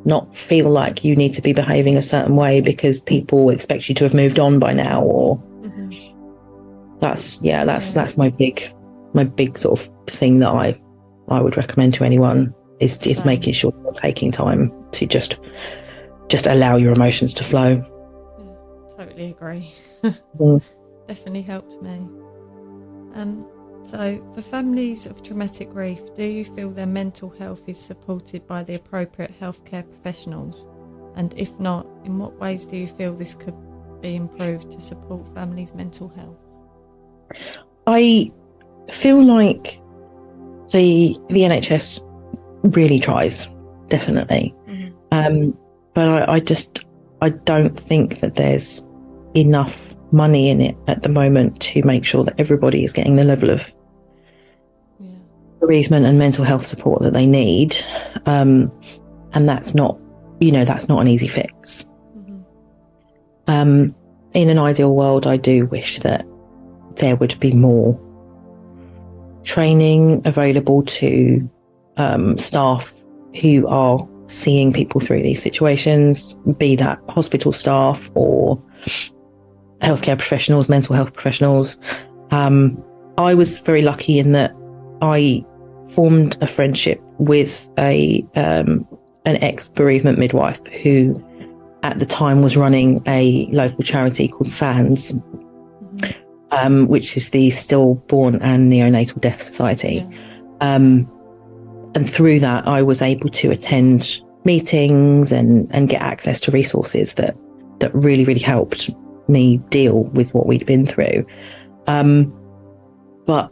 not 0.04 0.34
feel 0.36 0.68
like 0.68 1.04
you 1.04 1.14
need 1.14 1.32
to 1.34 1.40
be 1.40 1.52
behaving 1.52 1.96
a 1.96 2.02
certain 2.02 2.34
way 2.34 2.60
because 2.60 3.00
people 3.00 3.50
expect 3.50 3.88
you 3.88 3.94
to 3.94 4.04
have 4.04 4.14
moved 4.14 4.40
on 4.40 4.58
by 4.58 4.72
now 4.72 5.00
or 5.00 5.38
mm-hmm. 5.38 6.98
that's 6.98 7.40
yeah 7.44 7.64
that's 7.64 7.92
that's 7.92 8.16
my 8.16 8.28
big 8.30 8.74
my 9.14 9.22
big 9.22 9.56
sort 9.56 9.78
of 9.78 9.94
thing 10.08 10.40
that 10.40 10.48
i 10.48 10.76
i 11.28 11.40
would 11.40 11.56
recommend 11.56 11.94
to 11.94 12.02
anyone 12.02 12.52
is 12.80 12.96
Same. 12.96 13.12
is 13.12 13.24
making 13.24 13.52
sure 13.52 13.72
you're 13.84 13.92
taking 13.92 14.32
time 14.32 14.72
to 14.90 15.06
just 15.06 15.38
just 16.26 16.48
allow 16.48 16.74
your 16.74 16.92
emotions 16.92 17.32
to 17.34 17.44
flow 17.44 17.74
yeah, 18.40 18.96
totally 18.96 19.30
agree 19.30 19.72
mm. 20.02 20.60
Definitely 21.12 21.42
helped 21.42 21.83
me 21.83 21.96
um 23.14 23.46
so, 23.85 24.25
for 24.35 24.42
families 24.42 25.07
of 25.07 25.22
traumatic 25.22 25.70
grief, 25.70 26.14
do 26.14 26.25
you 26.25 26.44
feel 26.44 26.70
their 26.70 26.87
mental 26.87 27.31
health 27.31 27.68
is 27.68 27.81
supported 27.81 28.46
by 28.46 28.62
the 28.62 28.77
appropriate 28.77 29.38
healthcare 29.38 29.88
professionals? 29.88 30.66
And 31.16 31.35
if 31.37 31.59
not, 31.59 31.87
in 32.05 32.18
what 32.18 32.38
ways 32.38 32.64
do 32.64 32.77
you 32.77 32.87
feel 32.87 33.12
this 33.12 33.35
could 33.35 33.57
be 34.01 34.14
improved 34.14 34.70
to 34.70 34.81
support 34.81 35.27
families' 35.35 35.75
mental 35.75 36.09
health? 36.09 36.38
I 37.87 38.31
feel 38.88 39.22
like 39.22 39.81
the 40.70 41.16
the 41.29 41.40
NHS 41.40 42.01
really 42.77 43.01
tries, 43.01 43.48
definitely, 43.88 44.55
mm-hmm. 44.68 44.88
um, 45.11 45.59
but 45.92 46.09
I, 46.09 46.35
I 46.35 46.40
just 46.40 46.85
I 47.20 47.31
don't 47.31 47.79
think 47.79 48.20
that 48.20 48.37
there's 48.37 48.87
enough 49.35 49.94
money 50.12 50.48
in 50.51 50.61
it 50.61 50.77
at 50.87 51.03
the 51.03 51.09
moment 51.09 51.61
to 51.61 51.83
make 51.85 52.05
sure 52.05 52.25
that 52.25 52.35
everybody 52.38 52.85
is 52.85 52.92
getting 52.92 53.16
the 53.16 53.25
level 53.25 53.51
of 53.51 53.72
yeah. 55.01 55.11
bereavement 55.61 56.07
and 56.07 56.18
mental 56.18 56.44
health 56.44 56.66
support 56.66 57.03
that 57.03 57.12
they 57.12 57.27
need. 57.27 57.77
Um, 58.27 58.70
and 59.33 59.48
that's 59.48 59.75
not, 59.75 59.98
you 60.40 60.53
know, 60.53 60.64
that's 60.64 60.88
not 60.88 61.01
an 61.01 61.09
easy 61.09 61.29
fix. 61.29 61.88
Mm-hmm. 62.16 62.40
Um, 63.46 63.94
in 64.35 64.48
an 64.48 64.59
ideal 64.59 64.94
world, 64.94 65.27
I 65.27 65.37
do 65.37 65.66
wish 65.66 65.98
that 66.01 66.27
there 66.96 67.16
would 67.16 67.38
be 67.40 67.53
more 67.53 67.98
training 69.44 70.22
available 70.27 70.83
to 70.83 71.51
um, 71.96 72.37
staff 72.37 72.94
who 73.40 73.66
are 73.66 74.07
seeing 74.27 74.72
people 74.72 75.01
through 75.01 75.22
these 75.22 75.42
situations, 75.42 76.35
be 76.59 76.77
that 76.77 77.01
hospital 77.09 77.53
staff 77.53 78.11
or 78.14 78.62
healthcare 79.83 80.16
professionals, 80.16 80.68
mental 80.68 80.95
health 80.95 81.12
professionals. 81.12 81.79
Um, 82.31 82.83
I 83.18 83.35
was 83.35 83.61
very 83.61 83.83
lucky 83.83 84.18
in 84.18 84.33
that 84.33 84.55
I 85.03 85.45
formed 85.90 86.38
a 86.40 86.47
friendship 86.47 87.01
with 87.18 87.68
a 87.79 88.25
um, 88.35 88.87
an 89.25 89.37
ex 89.42 89.68
bereavement 89.68 90.18
midwife 90.18 90.64
who, 90.83 91.23
at 91.83 91.99
the 91.99 92.07
time, 92.07 92.42
was 92.42 92.57
running 92.57 93.03
a 93.07 93.47
local 93.47 93.83
charity 93.83 94.29
called 94.29 94.49
SANDS, 94.49 95.21
um, 96.51 96.88
which 96.88 97.16
is 97.16 97.31
the 97.31 97.51
Stillborn 97.51 98.40
and 98.42 98.73
Neonatal 98.73 99.21
Death 99.21 99.42
Society. 99.42 100.07
Um, 100.61 101.11
and 101.95 102.09
through 102.09 102.40
that, 102.40 102.66
I 102.66 102.83
was 102.83 103.03
able 103.03 103.29
to 103.29 103.51
attend 103.51 104.21
meetings 104.45 105.33
and 105.33 105.71
and 105.73 105.88
get 105.88 106.03
access 106.03 106.40
to 106.40 106.51
resources 106.51 107.14
that 107.14 107.37
that 107.79 107.95
really 107.95 108.25
really 108.25 108.40
helped 108.40 108.90
me 109.33 109.59
deal 109.71 110.05
with 110.05 110.33
what 110.35 110.47
we'd 110.47 110.66
been 110.66 110.87
through. 110.87 111.27
Um, 111.87 112.33
but 113.27 113.51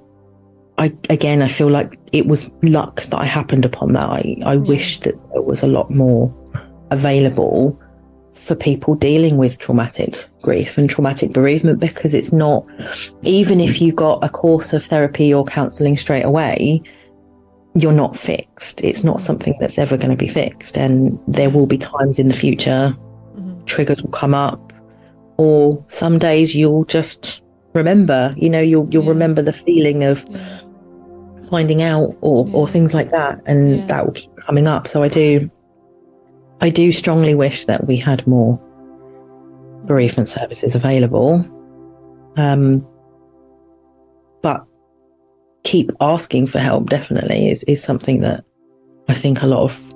I, 0.79 0.95
again, 1.09 1.43
I 1.43 1.49
feel 1.49 1.69
like 1.69 1.99
it 2.13 2.27
was 2.27 2.51
luck 2.63 3.03
that 3.03 3.19
I 3.19 3.25
happened 3.25 3.65
upon 3.65 3.93
that. 3.95 4.09
I, 4.09 4.37
I 4.45 4.53
yeah. 4.55 4.59
wish 4.61 4.99
that 4.99 5.21
there 5.33 5.43
was 5.43 5.63
a 5.63 5.67
lot 5.67 5.91
more 5.91 6.35
available 6.91 7.79
for 8.33 8.55
people 8.55 8.95
dealing 8.95 9.37
with 9.37 9.59
traumatic 9.59 10.29
grief 10.41 10.79
and 10.79 10.89
traumatic 10.89 11.33
bereavement 11.33 11.81
because 11.81 12.15
it's 12.15 12.33
not, 12.33 12.65
even 13.23 13.61
if 13.61 13.83
you 13.83 13.93
got 13.93 14.25
a 14.25 14.29
course 14.29 14.73
of 14.73 14.85
therapy 14.85 15.35
or 15.35 15.45
counselling 15.45 15.97
straight 15.97 16.25
away, 16.25 16.81
you're 17.75 17.93
not 17.93 18.17
fixed. 18.17 18.83
It's 18.83 19.05
not 19.05 19.21
something 19.21 19.55
that's 19.61 19.79
ever 19.79 19.97
going 19.97 20.11
to 20.11 20.17
be 20.17 20.29
fixed. 20.29 20.79
And 20.79 21.19
there 21.29 21.51
will 21.51 21.67
be 21.67 21.79
times 21.79 22.19
in 22.19 22.29
the 22.29 22.35
future, 22.35 22.97
Mhm. 23.37 23.67
triggers 23.67 24.03
will 24.03 24.11
come 24.11 24.35
up, 24.35 24.70
or 25.41 25.83
some 25.89 26.19
days 26.19 26.55
you'll 26.55 26.85
just 26.85 27.41
remember, 27.73 28.35
you 28.37 28.51
know, 28.51 28.61
you'll, 28.61 28.87
you'll 28.91 29.05
Yeah. 29.05 29.09
remember 29.17 29.41
the 29.41 29.55
feeling 29.55 30.05
of 30.05 30.27
Yeah. 30.29 30.39
finding 31.49 31.81
out 31.83 32.15
or, 32.21 32.47
or 32.53 32.69
things 32.69 32.93
like 32.93 33.11
that. 33.11 33.41
And 33.47 33.77
Yeah. 33.79 33.87
that 33.87 34.05
will 34.05 34.13
keep 34.13 34.37
coming 34.37 34.67
up. 34.67 34.87
So 34.87 35.03
I 35.03 35.09
do, 35.09 35.51
I 36.61 36.69
do 36.69 36.93
strongly 36.93 37.35
wish 37.35 37.65
that 37.65 37.87
we 37.87 37.97
had 37.97 38.27
more 38.27 38.61
bereavement 39.87 40.29
services 40.29 40.75
available. 40.75 41.43
Um, 42.37 42.87
but 44.43 44.63
keep 45.65 45.91
asking 46.03 46.49
for 46.49 46.59
help 46.59 46.91
definitely 46.91 47.49
is, 47.49 47.63
is 47.65 47.83
something 47.83 48.21
that 48.21 48.45
I 49.09 49.15
think 49.15 49.41
a 49.41 49.47
lot 49.47 49.63
of 49.63 49.95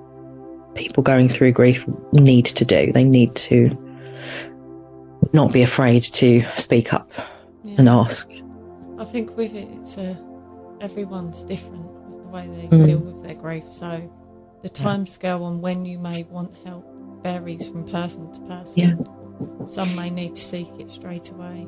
people 0.75 1.03
going 1.03 1.29
through 1.29 1.53
grief 1.53 1.87
need 2.13 2.47
to 2.47 2.65
do. 2.65 2.93
They 2.93 3.05
need 3.05 3.35
to 3.37 3.77
not 5.35 5.53
be 5.53 5.63
afraid 5.63 6.03
to 6.03 6.43
speak 6.57 6.93
up 6.95 7.11
Yeah. 7.65 7.75
and 7.79 7.89
ask. 7.89 8.31
I 8.99 9.05
think 9.05 9.37
with 9.37 9.55
it, 9.55 9.69
it's 9.79 9.99
a, 9.99 10.17
everyone's 10.81 11.43
different 11.43 11.85
with 12.09 12.23
the 12.23 12.29
way 12.29 12.47
they 12.47 12.69
Mm. 12.77 12.85
deal 12.85 12.99
with 12.99 13.23
their 13.25 13.35
grief. 13.35 13.65
So 13.71 14.11
the 14.63 14.69
time 14.69 15.05
scale 15.07 15.43
on 15.45 15.61
when 15.61 15.85
you 15.85 15.99
may 15.99 16.23
want 16.25 16.53
help 16.65 16.87
varies 17.23 17.67
from 17.67 17.85
person 17.85 18.33
to 18.33 18.41
person. 18.43 18.83
Yeah. 18.83 19.67
Some 19.67 19.95
may 19.97 20.11
need 20.11 20.37
to 20.37 20.41
seek 20.41 20.69
it 20.79 20.91
straight 20.91 21.31
away. 21.31 21.67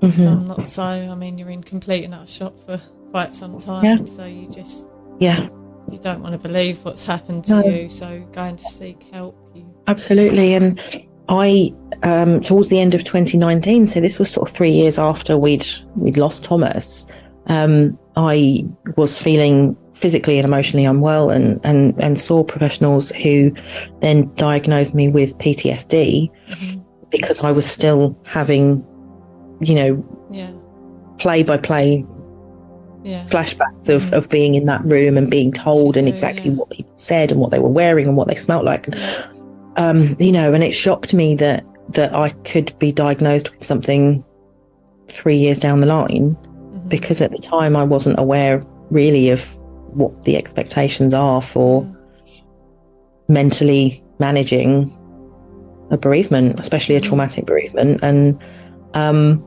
Mhm. 0.00 0.10
Some 0.10 0.48
not 0.48 0.66
so. 0.66 0.82
I 0.82 1.14
mean, 1.14 1.38
you're 1.38 1.50
in 1.50 1.62
complete 1.62 2.04
and 2.04 2.14
utter 2.14 2.26
shock 2.26 2.58
for 2.58 2.80
quite 3.12 3.32
some 3.32 3.58
time. 3.58 3.84
Yeah. 3.84 4.04
So 4.04 4.24
you 4.26 4.48
just 4.50 4.88
Yeah, 5.18 5.48
you 5.90 5.96
don't 5.98 6.22
want 6.22 6.32
to 6.34 6.48
believe 6.48 6.84
what's 6.84 7.04
happened 7.04 7.44
to 7.44 7.60
No. 7.60 7.64
you. 7.66 7.88
So 7.88 8.22
going 8.32 8.56
to 8.56 8.64
seek 8.64 9.02
help, 9.12 9.34
you 9.54 9.64
absolutely. 9.86 10.52
And 10.54 10.78
I, 11.28 11.72
um, 12.02 12.40
towards 12.40 12.68
the 12.68 12.80
end 12.80 12.94
of 12.94 13.02
2019, 13.04 13.86
so 13.86 14.00
this 14.00 14.18
was 14.18 14.30
sort 14.30 14.48
of 14.48 14.54
three 14.54 14.70
years 14.70 14.98
after 14.98 15.36
we'd 15.36 15.66
we'd 15.96 16.16
lost 16.18 16.44
Thomas. 16.44 17.06
Um, 17.46 17.98
I 18.16 18.64
was 18.96 19.18
feeling 19.18 19.76
physically 19.94 20.38
and 20.38 20.44
emotionally 20.44 20.84
unwell, 20.84 21.30
and 21.30 21.60
and 21.64 22.00
and 22.02 22.18
saw 22.18 22.44
professionals 22.44 23.10
who 23.10 23.52
then 24.00 24.30
diagnosed 24.34 24.94
me 24.94 25.08
with 25.08 25.36
PTSD 25.38 26.30
Mhm. 26.50 26.84
because 27.10 27.42
I 27.42 27.50
was 27.52 27.66
still 27.66 28.16
having, 28.24 28.84
you 29.60 29.74
know, 29.74 30.04
yeah, 30.30 30.50
play 31.18 31.42
by 31.42 31.56
play 31.56 32.04
yeah, 33.04 33.24
flashbacks 33.26 33.88
of, 33.88 34.02
Mm. 34.02 34.12
of 34.18 34.28
being 34.28 34.54
in 34.56 34.66
that 34.66 34.84
room 34.84 35.16
and 35.16 35.30
being 35.30 35.52
told 35.52 35.96
and 35.96 36.08
exactly 36.08 36.50
yeah. 36.50 36.56
what 36.56 36.70
people 36.70 36.92
said 36.96 37.30
and 37.30 37.40
what 37.40 37.52
they 37.52 37.60
were 37.60 37.68
wearing 37.70 38.08
and 38.08 38.16
what 38.16 38.26
they 38.26 38.34
smelt 38.34 38.64
like. 38.64 38.88
yeah, 38.92 39.22
Um, 39.76 40.16
you 40.18 40.32
know, 40.32 40.52
and 40.54 40.64
it 40.64 40.72
shocked 40.72 41.12
me 41.14 41.34
that 41.36 41.64
that 41.90 42.14
I 42.14 42.30
could 42.44 42.76
be 42.78 42.90
diagnosed 42.90 43.52
with 43.52 43.62
something 43.64 44.24
three 45.08 45.36
years 45.36 45.60
down 45.60 45.78
the 45.80 45.86
line 45.86 46.36
Mhm. 46.36 46.88
because 46.88 47.22
at 47.22 47.30
the 47.30 47.38
time 47.38 47.76
I 47.76 47.84
wasn't 47.84 48.18
aware 48.18 48.64
really 48.90 49.30
of 49.30 49.40
what 49.92 50.24
the 50.24 50.36
expectations 50.36 51.14
are 51.14 51.40
for 51.40 51.82
Yeah. 51.84 52.42
mentally 53.28 54.02
managing 54.18 54.90
a 55.90 55.96
bereavement, 55.96 56.58
especially 56.58 56.96
a 56.96 57.00
Mhm. 57.00 57.04
traumatic 57.04 57.46
bereavement. 57.46 58.00
And 58.02 58.36
um, 58.94 59.44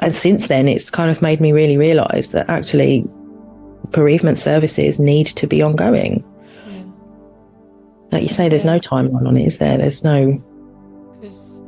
and 0.00 0.12
since 0.14 0.48
then, 0.48 0.68
it's 0.68 0.90
kind 0.90 1.10
of 1.10 1.22
made 1.22 1.40
me 1.40 1.52
really 1.52 1.76
realise 1.76 2.30
that 2.30 2.48
actually 2.48 3.06
bereavement 3.92 4.38
services 4.38 4.98
need 4.98 5.26
to 5.26 5.46
be 5.46 5.62
ongoing. 5.62 6.24
Like 8.14 8.22
you 8.22 8.28
say, 8.28 8.48
there's 8.48 8.64
no 8.64 8.78
timeline 8.78 9.26
on 9.26 9.36
it, 9.36 9.44
is 9.44 9.58
there? 9.58 9.76
There's 9.76 10.04
no. 10.04 10.40
because 11.20 11.60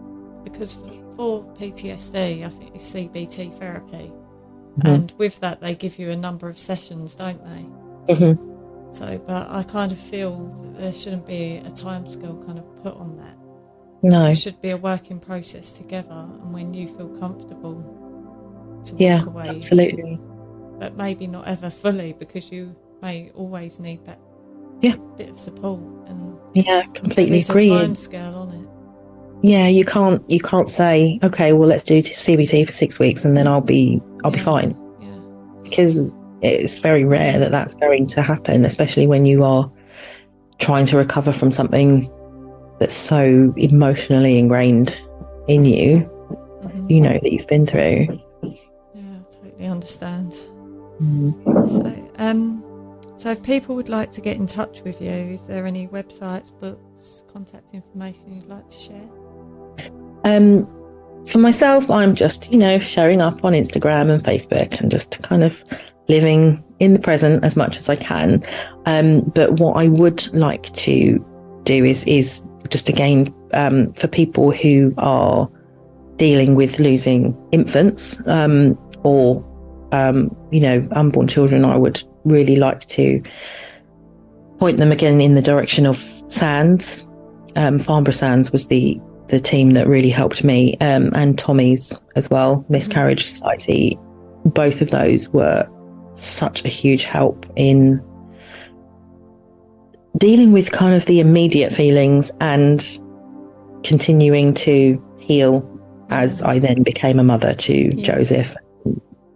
because 0.44 0.74
for, 1.16 1.42
PTSD, 1.58 2.44
I 2.44 2.48
think 2.50 2.74
it's 2.74 2.92
CBT 2.92 3.58
therapy, 3.58 4.12
Mhm. 4.78 4.84
and 4.94 5.12
with 5.18 5.40
that 5.40 5.60
they 5.60 5.74
give 5.74 5.98
you 5.98 6.10
a 6.10 6.16
number 6.16 6.48
of 6.48 6.56
sessions, 6.58 7.16
don't 7.16 7.42
they? 7.44 8.14
Mhm. 8.14 8.38
So, 8.94 9.18
but 9.26 9.50
I 9.50 9.62
kind 9.64 9.90
of 9.90 9.98
feel 9.98 10.36
that 10.62 10.78
there 10.78 10.92
shouldn't 10.92 11.26
be 11.26 11.56
a 11.56 11.70
time 11.70 12.06
scale 12.06 12.36
kind 12.46 12.58
of 12.58 12.64
put 12.82 12.94
on 12.96 13.16
that. 13.16 13.36
No. 14.02 14.26
It 14.26 14.36
should 14.36 14.60
be 14.60 14.70
a 14.70 14.76
working 14.76 15.18
process 15.18 15.72
together, 15.72 16.26
and 16.42 16.52
when 16.54 16.74
you 16.74 16.86
feel 16.86 17.08
comfortable 17.08 17.82
to 18.84 18.92
walk 18.92 19.00
Yeah, 19.00 19.24
away, 19.26 19.48
absolutely. 19.48 20.20
but 20.78 20.96
maybe 20.96 21.26
not 21.26 21.48
ever 21.48 21.70
fully 21.70 22.12
because 22.12 22.52
you 22.52 22.76
may 23.02 23.30
always 23.34 23.80
need 23.80 24.04
that 24.04 24.20
Yeah. 24.82 24.94
bit 25.16 25.30
of 25.30 25.38
support 25.38 25.80
and 26.06 26.35
Yeah, 26.64 26.82
completely 26.94 27.40
agree. 27.40 27.68
time 27.68 27.94
scale 27.94 28.34
on 28.34 28.50
it. 28.50 28.68
Yeah, 29.42 29.68
you 29.68 29.84
can't 29.84 30.22
you 30.30 30.40
can't 30.40 30.70
say 30.70 31.18
okay, 31.22 31.52
well 31.52 31.68
let's 31.68 31.84
do 31.84 32.00
CBT 32.02 32.64
for 32.66 32.72
six 32.72 32.98
weeks 32.98 33.24
and 33.24 33.36
then 33.36 33.46
I'll 33.46 33.60
be 33.60 34.00
I'll 34.24 34.30
be 34.30 34.38
fine 34.38 34.74
Yeah, 35.00 35.62
because 35.62 36.10
it's 36.40 36.78
very 36.78 37.04
rare 37.04 37.38
that 37.38 37.50
that's 37.50 37.74
going 37.74 38.06
to 38.08 38.22
happen, 38.22 38.64
especially 38.64 39.06
when 39.06 39.26
you 39.26 39.44
are 39.44 39.70
trying 40.58 40.86
to 40.86 40.96
recover 40.96 41.32
from 41.32 41.50
something 41.50 42.10
that's 42.78 42.94
so 42.94 43.52
emotionally 43.56 44.38
ingrained 44.38 44.98
in 45.48 45.64
you. 45.64 45.98
Mhm. 46.64 46.90
You 46.90 47.00
know 47.02 47.18
that 47.22 47.30
you've 47.32 47.46
been 47.46 47.66
through. 47.66 48.06
yeah, 48.42 49.02
I 49.02 49.22
totally 49.30 49.66
understand. 49.66 50.32
So, 50.32 51.94
um, 52.18 52.62
so 53.16 53.30
if 53.30 53.42
people 53.42 53.74
would 53.76 53.88
like 53.88 54.10
to 54.12 54.20
get 54.20 54.36
in 54.36 54.46
touch 54.46 54.82
with 54.82 55.00
you, 55.00 55.10
is 55.10 55.46
there 55.46 55.66
any 55.66 55.88
websites, 55.88 56.58
books, 56.58 57.24
contact 57.32 57.72
information 57.72 58.34
you'd 58.34 58.46
like 58.46 58.68
to 58.68 58.78
share? 58.78 59.08
Um, 60.24 60.68
for 61.26 61.38
myself, 61.38 61.90
I'm 61.90 62.14
just, 62.14 62.52
you 62.52 62.58
know, 62.58 62.78
showing 62.78 63.20
up 63.20 63.44
on 63.44 63.52
Instagram 63.52 64.10
and 64.10 64.22
Facebook 64.22 64.80
and 64.80 64.90
just 64.90 65.22
kind 65.22 65.42
of 65.42 65.64
living 66.08 66.62
in 66.78 66.92
the 66.92 66.98
present 66.98 67.42
as 67.42 67.56
much 67.56 67.78
as 67.78 67.88
I 67.88 67.96
can. 67.96 68.44
Um, 68.84 69.22
but 69.34 69.52
what 69.60 69.76
I 69.76 69.88
would 69.88 70.32
like 70.34 70.72
to 70.74 71.24
do 71.64 71.84
is, 71.84 72.04
is 72.06 72.46
just 72.68 72.88
again, 72.88 73.34
um, 73.54 73.92
for 73.94 74.08
people 74.08 74.52
who 74.52 74.94
are 74.98 75.50
dealing 76.16 76.54
with 76.54 76.78
losing 76.80 77.36
infants, 77.50 78.24
um, 78.28 78.78
or, 79.02 79.44
um, 79.92 80.34
you 80.50 80.60
know, 80.60 80.86
unborn 80.92 81.26
children, 81.26 81.64
I 81.64 81.76
would 81.76 82.02
really 82.26 82.56
like 82.56 82.84
to 82.86 83.22
point 84.58 84.78
them 84.78 84.92
again 84.92 85.20
in 85.20 85.34
the 85.34 85.42
direction 85.42 85.86
of 85.86 85.96
Sands. 86.28 87.08
Um, 87.54 87.78
Farnborough 87.78 88.12
SANDS 88.12 88.52
was 88.52 88.68
the 88.68 89.00
the 89.28 89.40
team 89.40 89.72
that 89.72 89.88
really 89.88 90.10
helped 90.10 90.44
me, 90.44 90.76
um, 90.80 91.10
and 91.14 91.36
Tommy's 91.36 91.98
as 92.14 92.30
well, 92.30 92.64
Miscarriage 92.68 93.24
Society. 93.24 93.98
Both 94.44 94.80
of 94.80 94.90
those 94.90 95.28
were 95.30 95.68
such 96.12 96.64
a 96.64 96.68
huge 96.68 97.02
help 97.04 97.44
in 97.56 98.00
dealing 100.18 100.52
with 100.52 100.70
kind 100.70 100.94
of 100.94 101.06
the 101.06 101.18
immediate 101.20 101.72
feelings 101.72 102.30
and 102.40 102.98
continuing 103.82 104.54
to 104.54 105.02
heal 105.18 105.68
as 106.10 106.42
I 106.42 106.58
then 106.58 106.82
became 106.82 107.18
a 107.18 107.24
mother 107.24 107.52
to 107.52 107.96
Yeah. 107.96 108.02
Joseph. 108.14 108.54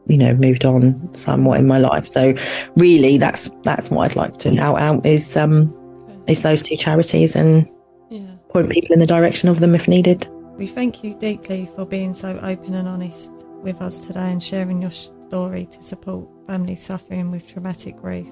You 0.07 0.17
know, 0.19 0.35
moved 0.35 0.65
on 0.65 1.09
somewhat 1.15 1.61
in 1.61 1.67
my 1.67 1.79
life. 1.79 2.07
So, 2.07 2.35
really, 2.77 3.19
that's 3.19 3.51
that's 3.65 3.91
what 3.91 4.11
I'd 4.11 4.17
like 4.17 4.39
to 4.39 4.59
out 4.59 4.81
out 4.81 5.07
is 5.07 5.37
um 5.37 5.73
Okay. 6.09 6.33
is 6.33 6.43
those 6.43 6.63
two 6.63 6.77
charities 6.77 7.37
and 7.37 7.69
Yeah. 8.09 8.23
point 8.49 8.71
people 8.71 8.93
in 8.93 8.99
the 8.99 9.07
direction 9.07 9.49
of 9.49 9.61
them 9.61 9.75
if 9.75 9.87
needed. 9.87 10.27
We 10.57 10.67
thank 10.67 11.05
you 11.05 11.15
deeply 11.15 11.67
for 11.75 11.87
being 11.87 12.13
so 12.13 12.39
open 12.43 12.75
and 12.75 12.89
honest 12.89 13.33
with 13.63 13.81
us 13.81 13.99
today 14.01 14.31
and 14.33 14.43
sharing 14.43 14.83
your 14.83 14.91
story 14.91 15.67
to 15.67 15.83
support 15.83 16.27
families 16.47 16.83
suffering 16.83 17.31
with 17.31 17.47
traumatic 17.47 17.97
grief. 17.97 18.27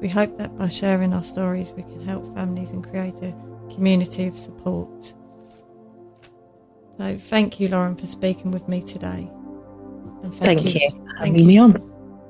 We 0.00 0.08
hope 0.08 0.38
that 0.38 0.56
by 0.56 0.68
sharing 0.68 1.12
our 1.12 1.22
stories, 1.22 1.72
we 1.76 1.82
can 1.82 2.00
help 2.06 2.34
families 2.34 2.70
and 2.70 2.82
create 2.88 3.20
a 3.22 3.34
community 3.74 4.26
of 4.26 4.38
support. 4.38 5.14
So, 6.96 7.16
thank 7.18 7.60
you, 7.60 7.68
Lauren, 7.68 7.96
for 7.96 8.06
speaking 8.06 8.50
with 8.50 8.66
me 8.68 8.82
today. 8.82 9.30
And 10.22 10.34
Thank 10.34 10.64
you 10.64 10.70
for 10.70 10.78
thank 10.78 11.18
having 11.18 11.46
me 11.46 11.58
on. 11.58 11.76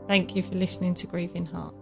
Thank 0.09 0.37
you 0.37 0.43
for 0.43 0.55
listening 0.55 0.95
to 0.95 1.07
Grieving 1.07 1.47
Hearts. 1.47 1.78